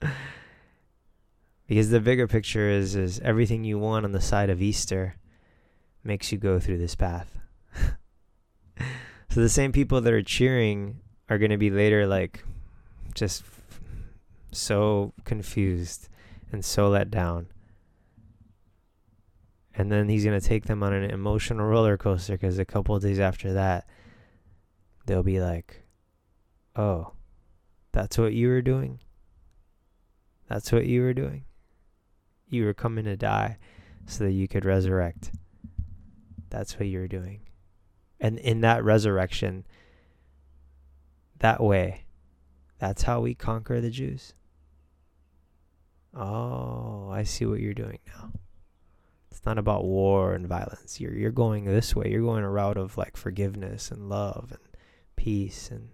because 1.66 1.90
the 1.90 2.00
bigger 2.00 2.26
picture 2.26 2.68
is 2.68 2.94
is 2.94 3.20
everything 3.20 3.64
you 3.64 3.78
want 3.78 4.04
on 4.04 4.12
the 4.12 4.20
side 4.20 4.50
of 4.50 4.62
Easter 4.62 5.16
makes 6.04 6.30
you 6.30 6.38
go 6.38 6.58
through 6.58 6.78
this 6.78 6.94
path. 6.94 7.38
So 9.36 9.42
the 9.42 9.50
same 9.50 9.70
people 9.70 10.00
that 10.00 10.14
are 10.14 10.22
cheering 10.22 11.00
are 11.28 11.36
going 11.36 11.50
to 11.50 11.58
be 11.58 11.68
later 11.68 12.06
like 12.06 12.42
just 13.14 13.44
so 14.50 15.12
confused 15.24 16.08
and 16.50 16.64
so 16.64 16.88
let 16.88 17.10
down. 17.10 17.48
And 19.74 19.92
then 19.92 20.08
he's 20.08 20.24
going 20.24 20.40
to 20.40 20.46
take 20.46 20.64
them 20.64 20.82
on 20.82 20.94
an 20.94 21.10
emotional 21.10 21.66
roller 21.66 21.98
coaster 21.98 22.32
because 22.32 22.58
a 22.58 22.64
couple 22.64 22.98
days 22.98 23.20
after 23.20 23.52
that, 23.52 23.86
they'll 25.04 25.22
be 25.22 25.38
like, 25.38 25.82
oh, 26.74 27.12
that's 27.92 28.16
what 28.16 28.32
you 28.32 28.48
were 28.48 28.62
doing? 28.62 29.00
That's 30.48 30.72
what 30.72 30.86
you 30.86 31.02
were 31.02 31.14
doing? 31.14 31.44
You 32.48 32.64
were 32.64 32.74
coming 32.74 33.04
to 33.04 33.16
die 33.16 33.58
so 34.06 34.24
that 34.24 34.32
you 34.32 34.46
could 34.46 34.64
resurrect. 34.64 35.32
That's 36.50 36.78
what 36.78 36.88
you 36.88 37.00
were 37.00 37.08
doing 37.08 37.46
and 38.20 38.38
in 38.38 38.60
that 38.62 38.84
resurrection, 38.84 39.66
that 41.38 41.62
way, 41.62 42.04
that's 42.78 43.02
how 43.02 43.20
we 43.20 43.34
conquer 43.34 43.80
the 43.80 43.90
Jews. 43.90 44.34
Oh, 46.14 47.10
I 47.12 47.24
see 47.24 47.44
what 47.44 47.60
you're 47.60 47.74
doing 47.74 47.98
now. 48.06 48.32
It's 49.30 49.44
not 49.44 49.58
about 49.58 49.84
war 49.84 50.32
and 50.32 50.46
violence. 50.46 50.98
You're 50.98 51.14
you're 51.14 51.30
going 51.30 51.64
this 51.64 51.94
way. 51.94 52.10
You're 52.10 52.22
going 52.22 52.42
a 52.42 52.50
route 52.50 52.78
of 52.78 52.96
like 52.96 53.18
forgiveness 53.18 53.90
and 53.90 54.08
love 54.08 54.50
and 54.50 54.60
peace 55.16 55.70
and 55.70 55.90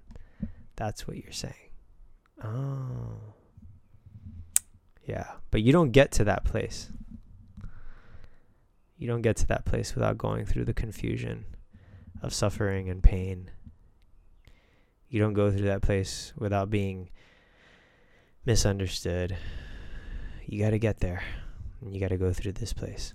that's 0.76 1.08
what 1.08 1.16
you're 1.16 1.32
saying. 1.32 1.54
Oh. 2.42 3.34
Yeah, 5.04 5.32
but 5.50 5.62
you 5.62 5.72
don't 5.72 5.90
get 5.90 6.12
to 6.12 6.24
that 6.24 6.44
place. 6.44 6.90
You 8.96 9.08
don't 9.08 9.22
get 9.22 9.36
to 9.38 9.46
that 9.48 9.64
place 9.64 9.94
without 9.94 10.16
going 10.16 10.46
through 10.46 10.64
the 10.64 10.74
confusion 10.74 11.44
of 12.22 12.32
suffering 12.32 12.88
and 12.88 13.02
pain. 13.02 13.50
You 15.08 15.20
don't 15.20 15.32
go 15.32 15.50
through 15.50 15.66
that 15.66 15.82
place 15.82 16.32
without 16.38 16.70
being 16.70 17.10
misunderstood. 18.44 19.36
You 20.46 20.62
got 20.62 20.70
to 20.70 20.78
get 20.78 21.00
there. 21.00 21.22
You 21.84 21.98
got 21.98 22.10
to 22.10 22.16
go 22.16 22.32
through 22.32 22.52
this 22.52 22.72
place. 22.72 23.12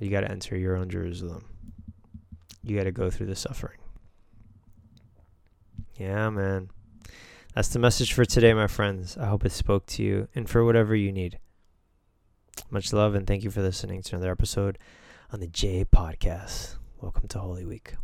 You 0.00 0.10
got 0.10 0.22
to 0.22 0.30
enter 0.30 0.56
your 0.56 0.76
own 0.76 0.88
Jerusalem. 0.88 1.44
You 2.62 2.76
got 2.76 2.84
to 2.84 2.92
go 2.92 3.10
through 3.10 3.26
the 3.26 3.36
suffering. 3.36 3.78
Yeah, 5.98 6.30
man. 6.30 6.70
That's 7.54 7.68
the 7.68 7.78
message 7.78 8.12
for 8.12 8.24
today, 8.24 8.52
my 8.52 8.66
friends. 8.66 9.16
I 9.16 9.26
hope 9.26 9.44
it 9.44 9.52
spoke 9.52 9.86
to 9.86 10.02
you 10.02 10.26
and 10.34 10.50
for 10.50 10.64
whatever 10.64 10.96
you 10.96 11.12
need. 11.12 11.38
Much 12.68 12.92
love 12.92 13.14
and 13.14 13.28
thank 13.28 13.44
you 13.44 13.50
for 13.52 13.62
listening 13.62 14.02
to 14.02 14.16
another 14.16 14.32
episode 14.32 14.76
on 15.32 15.38
the 15.38 15.46
J 15.46 15.84
Podcast. 15.84 16.74
Welcome 17.00 17.28
to 17.28 17.38
Holy 17.38 17.64
Week. 17.64 17.94